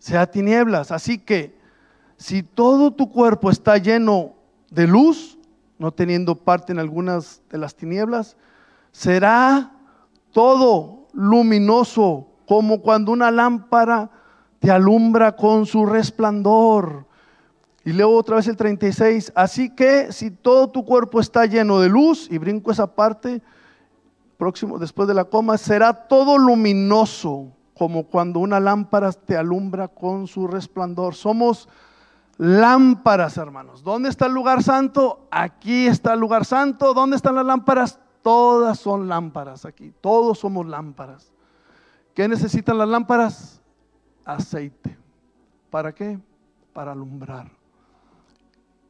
sea 0.00 0.28
tinieblas. 0.28 0.90
Así 0.90 1.18
que 1.18 1.54
si 2.16 2.42
todo 2.42 2.90
tu 2.90 3.10
cuerpo 3.10 3.50
está 3.50 3.78
lleno 3.78 4.32
de 4.70 4.88
luz, 4.88 5.38
no 5.78 5.92
teniendo 5.92 6.34
parte 6.34 6.72
en 6.72 6.80
algunas 6.80 7.40
de 7.48 7.58
las 7.58 7.76
tinieblas, 7.76 8.36
será 8.90 9.72
todo 10.32 11.06
luminoso 11.12 12.26
como 12.46 12.80
cuando 12.80 13.12
una 13.12 13.30
lámpara 13.30 14.10
te 14.58 14.70
alumbra 14.70 15.36
con 15.36 15.66
su 15.66 15.86
resplandor. 15.86 17.06
Y 17.84 17.92
leo 17.92 18.10
otra 18.10 18.36
vez 18.36 18.46
el 18.48 18.56
36. 18.56 19.32
Así 19.34 19.70
que 19.70 20.12
si 20.12 20.30
todo 20.30 20.68
tu 20.68 20.84
cuerpo 20.84 21.20
está 21.20 21.46
lleno 21.46 21.80
de 21.80 21.88
luz, 21.88 22.28
y 22.30 22.38
brinco 22.38 22.70
esa 22.70 22.94
parte, 22.94 23.40
próximo, 24.36 24.78
después 24.78 25.08
de 25.08 25.14
la 25.14 25.24
coma, 25.24 25.56
será 25.56 25.92
todo 25.92 26.36
luminoso, 26.36 27.48
como 27.80 28.04
cuando 28.04 28.40
una 28.40 28.60
lámpara 28.60 29.10
te 29.10 29.38
alumbra 29.38 29.88
con 29.88 30.26
su 30.26 30.46
resplandor. 30.46 31.14
Somos 31.14 31.66
lámparas, 32.36 33.38
hermanos. 33.38 33.82
¿Dónde 33.82 34.10
está 34.10 34.26
el 34.26 34.34
lugar 34.34 34.62
santo? 34.62 35.26
Aquí 35.30 35.86
está 35.86 36.12
el 36.12 36.20
lugar 36.20 36.44
santo. 36.44 36.92
¿Dónde 36.92 37.16
están 37.16 37.36
las 37.36 37.46
lámparas? 37.46 37.98
Todas 38.20 38.78
son 38.78 39.08
lámparas 39.08 39.64
aquí. 39.64 39.94
Todos 40.02 40.40
somos 40.40 40.66
lámparas. 40.66 41.32
¿Qué 42.12 42.28
necesitan 42.28 42.76
las 42.76 42.86
lámparas? 42.86 43.62
Aceite. 44.26 44.98
¿Para 45.70 45.94
qué? 45.94 46.20
Para 46.74 46.92
alumbrar. 46.92 47.50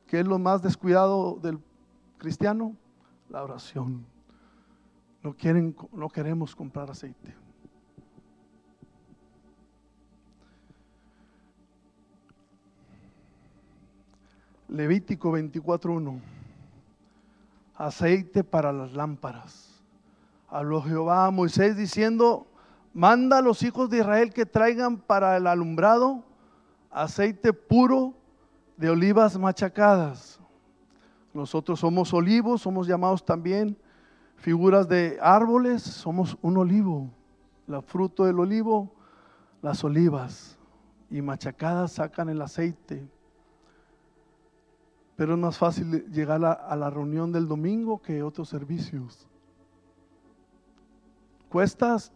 ¿Qué 0.08 0.18
es 0.18 0.26
lo 0.26 0.40
más 0.40 0.62
descuidado 0.62 1.38
del 1.40 1.60
cristiano? 2.18 2.74
La 3.28 3.44
oración. 3.44 4.04
No, 5.22 5.32
quieren, 5.32 5.76
no 5.92 6.08
queremos 6.08 6.56
comprar 6.56 6.90
aceite. 6.90 7.39
Levítico 14.70 15.32
24.1. 15.32 16.20
Aceite 17.74 18.44
para 18.44 18.72
las 18.72 18.92
lámparas. 18.92 19.82
Habló 20.48 20.80
Jehová 20.82 21.26
a 21.26 21.30
Moisés 21.32 21.76
diciendo, 21.76 22.46
manda 22.94 23.38
a 23.38 23.42
los 23.42 23.64
hijos 23.64 23.90
de 23.90 23.98
Israel 23.98 24.32
que 24.32 24.46
traigan 24.46 24.98
para 24.98 25.36
el 25.36 25.46
alumbrado 25.48 26.22
aceite 26.90 27.52
puro 27.52 28.14
de 28.76 28.90
olivas 28.90 29.36
machacadas. 29.36 30.38
Nosotros 31.34 31.80
somos 31.80 32.14
olivos, 32.14 32.62
somos 32.62 32.86
llamados 32.86 33.24
también 33.24 33.76
figuras 34.36 34.88
de 34.88 35.18
árboles, 35.20 35.82
somos 35.82 36.38
un 36.42 36.56
olivo. 36.56 37.10
La 37.66 37.82
fruto 37.82 38.24
del 38.24 38.38
olivo, 38.38 38.92
las 39.62 39.82
olivas 39.82 40.58
y 41.10 41.22
machacadas 41.22 41.92
sacan 41.92 42.28
el 42.28 42.40
aceite 42.40 43.06
pero 45.20 45.34
es 45.34 45.38
más 45.38 45.58
fácil 45.58 46.10
llegar 46.10 46.42
a, 46.42 46.76
la 46.76 46.88
reunión 46.88 47.30
del 47.30 47.46
domingo 47.46 48.00
que 48.00 48.22
otros 48.22 48.48
servicios. 48.48 49.28
Cuestas, 51.50 52.10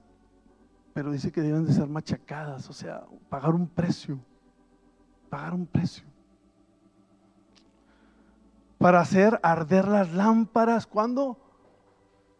pero 0.94 1.12
dice 1.12 1.30
que 1.30 1.42
deben 1.42 1.66
de 1.66 1.74
ser 1.74 1.86
machacadas, 1.86 2.70
o 2.70 2.72
sea, 2.72 3.04
pagar 3.28 3.54
un 3.54 3.68
precio, 3.68 4.18
pagar 5.28 5.52
un 5.52 5.66
precio. 5.66 6.06
Para 8.78 9.00
hacer 9.00 9.38
arder 9.42 9.86
las 9.86 10.10
lámparas, 10.14 10.86
¿cuándo? 10.86 11.36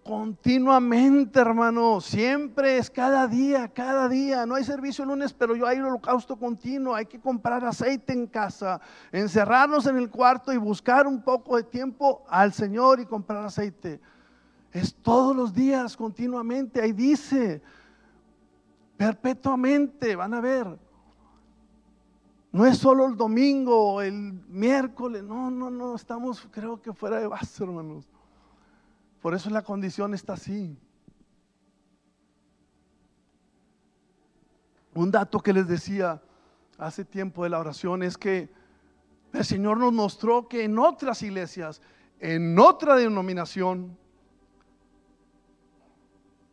Continuamente, 0.04 1.40
hermano, 1.40 1.98
siempre 1.98 2.76
es 2.76 2.90
cada 2.90 3.26
día, 3.26 3.68
cada 3.68 4.06
día. 4.06 4.44
No 4.44 4.56
hay 4.56 4.62
servicio 4.62 5.02
el 5.02 5.08
lunes, 5.08 5.32
pero 5.32 5.56
yo 5.56 5.66
hay 5.66 5.80
holocausto 5.80 6.36
continuo. 6.36 6.94
Hay 6.94 7.06
que 7.06 7.18
comprar 7.18 7.64
aceite 7.64 8.12
en 8.12 8.26
casa, 8.26 8.82
encerrarnos 9.10 9.86
en 9.86 9.96
el 9.96 10.10
cuarto 10.10 10.52
y 10.52 10.58
buscar 10.58 11.06
un 11.06 11.22
poco 11.22 11.56
de 11.56 11.62
tiempo 11.62 12.22
al 12.28 12.52
Señor 12.52 13.00
y 13.00 13.06
comprar 13.06 13.46
aceite. 13.46 13.98
Es 14.72 14.94
todos 14.94 15.34
los 15.34 15.54
días, 15.54 15.96
continuamente. 15.96 16.82
Ahí 16.82 16.92
dice, 16.92 17.62
perpetuamente, 18.98 20.16
van 20.16 20.34
a 20.34 20.40
ver. 20.42 20.78
No 22.52 22.66
es 22.66 22.76
solo 22.76 23.06
el 23.06 23.16
domingo, 23.16 24.02
el 24.02 24.34
miércoles. 24.48 25.22
No, 25.22 25.50
no, 25.50 25.70
no, 25.70 25.94
estamos 25.94 26.46
creo 26.50 26.82
que 26.82 26.92
fuera 26.92 27.18
de 27.18 27.26
base, 27.26 27.64
hermanos. 27.64 28.06
Por 29.24 29.32
eso 29.32 29.48
la 29.48 29.62
condición 29.62 30.12
está 30.12 30.34
así. 30.34 30.78
Un 34.92 35.10
dato 35.10 35.40
que 35.40 35.54
les 35.54 35.66
decía 35.66 36.20
hace 36.76 37.06
tiempo 37.06 37.42
de 37.42 37.48
la 37.48 37.58
oración 37.58 38.02
es 38.02 38.18
que 38.18 38.50
el 39.32 39.42
Señor 39.42 39.78
nos 39.78 39.94
mostró 39.94 40.46
que 40.46 40.64
en 40.64 40.78
otras 40.78 41.22
iglesias, 41.22 41.80
en 42.20 42.58
otra 42.58 42.96
denominación, 42.96 43.96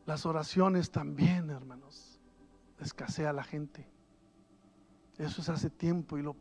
las 0.05 0.25
oraciones 0.25 0.91
también, 0.91 1.49
hermanos, 1.49 2.21
escasea 2.79 3.33
la 3.33 3.43
gente. 3.43 3.85
Eso 5.17 5.41
es 5.41 5.49
hace 5.49 5.69
tiempo 5.69 6.17
y 6.17 6.21
lo, 6.21 6.37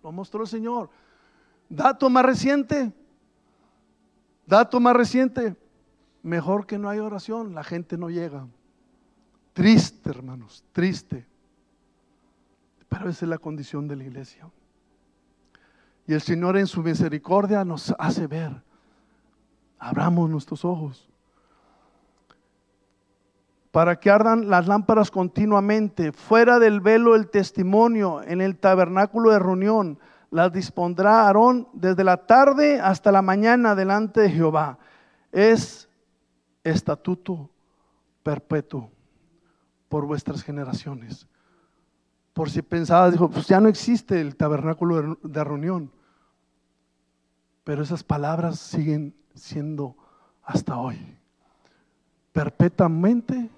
lo 0.00 0.12
mostró 0.12 0.42
el 0.42 0.48
Señor. 0.48 0.90
Dato 1.68 2.08
más 2.08 2.24
reciente, 2.24 2.92
Dato 4.46 4.78
más 4.80 4.94
reciente, 4.94 5.56
mejor 6.22 6.66
que 6.66 6.78
no 6.78 6.88
hay 6.88 6.98
oración, 6.98 7.54
la 7.54 7.64
gente 7.64 7.96
no 7.96 8.10
llega. 8.10 8.46
Triste, 9.52 10.10
hermanos, 10.10 10.64
triste. 10.72 11.26
Pero 12.88 13.08
esa 13.08 13.24
es 13.24 13.28
la 13.28 13.38
condición 13.38 13.88
de 13.88 13.96
la 13.96 14.04
iglesia. 14.04 14.48
Y 16.06 16.12
el 16.12 16.20
Señor 16.20 16.56
en 16.58 16.66
su 16.66 16.82
misericordia 16.82 17.64
nos 17.64 17.94
hace 17.98 18.26
ver. 18.26 18.62
Abramos 19.78 20.28
nuestros 20.28 20.64
ojos. 20.64 21.08
Para 23.70 23.98
que 23.98 24.10
ardan 24.10 24.50
las 24.50 24.68
lámparas 24.68 25.10
continuamente, 25.10 26.12
fuera 26.12 26.58
del 26.58 26.80
velo 26.80 27.16
el 27.16 27.28
testimonio, 27.28 28.22
en 28.22 28.40
el 28.40 28.56
tabernáculo 28.56 29.30
de 29.30 29.38
reunión 29.38 29.98
las 30.34 30.52
dispondrá 30.52 31.26
Aarón 31.26 31.68
desde 31.74 32.02
la 32.02 32.26
tarde 32.26 32.80
hasta 32.80 33.12
la 33.12 33.22
mañana 33.22 33.76
delante 33.76 34.22
de 34.22 34.30
Jehová. 34.30 34.80
Es 35.30 35.88
estatuto 36.64 37.50
perpetuo 38.24 38.90
por 39.88 40.06
vuestras 40.06 40.42
generaciones. 40.42 41.28
Por 42.32 42.50
si 42.50 42.62
pensabas, 42.62 43.12
dijo, 43.12 43.30
pues 43.30 43.46
ya 43.46 43.60
no 43.60 43.68
existe 43.68 44.20
el 44.20 44.34
tabernáculo 44.34 45.18
de 45.22 45.44
reunión. 45.44 45.92
Pero 47.62 47.84
esas 47.84 48.02
palabras 48.02 48.58
siguen 48.58 49.14
siendo 49.36 49.94
hasta 50.42 50.76
hoy. 50.76 50.98
Perpetuamente 52.32 53.50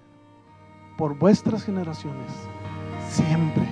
por 0.95 1.17
vuestras 1.17 1.63
generaciones. 1.63 2.31
Siempre. 3.09 3.67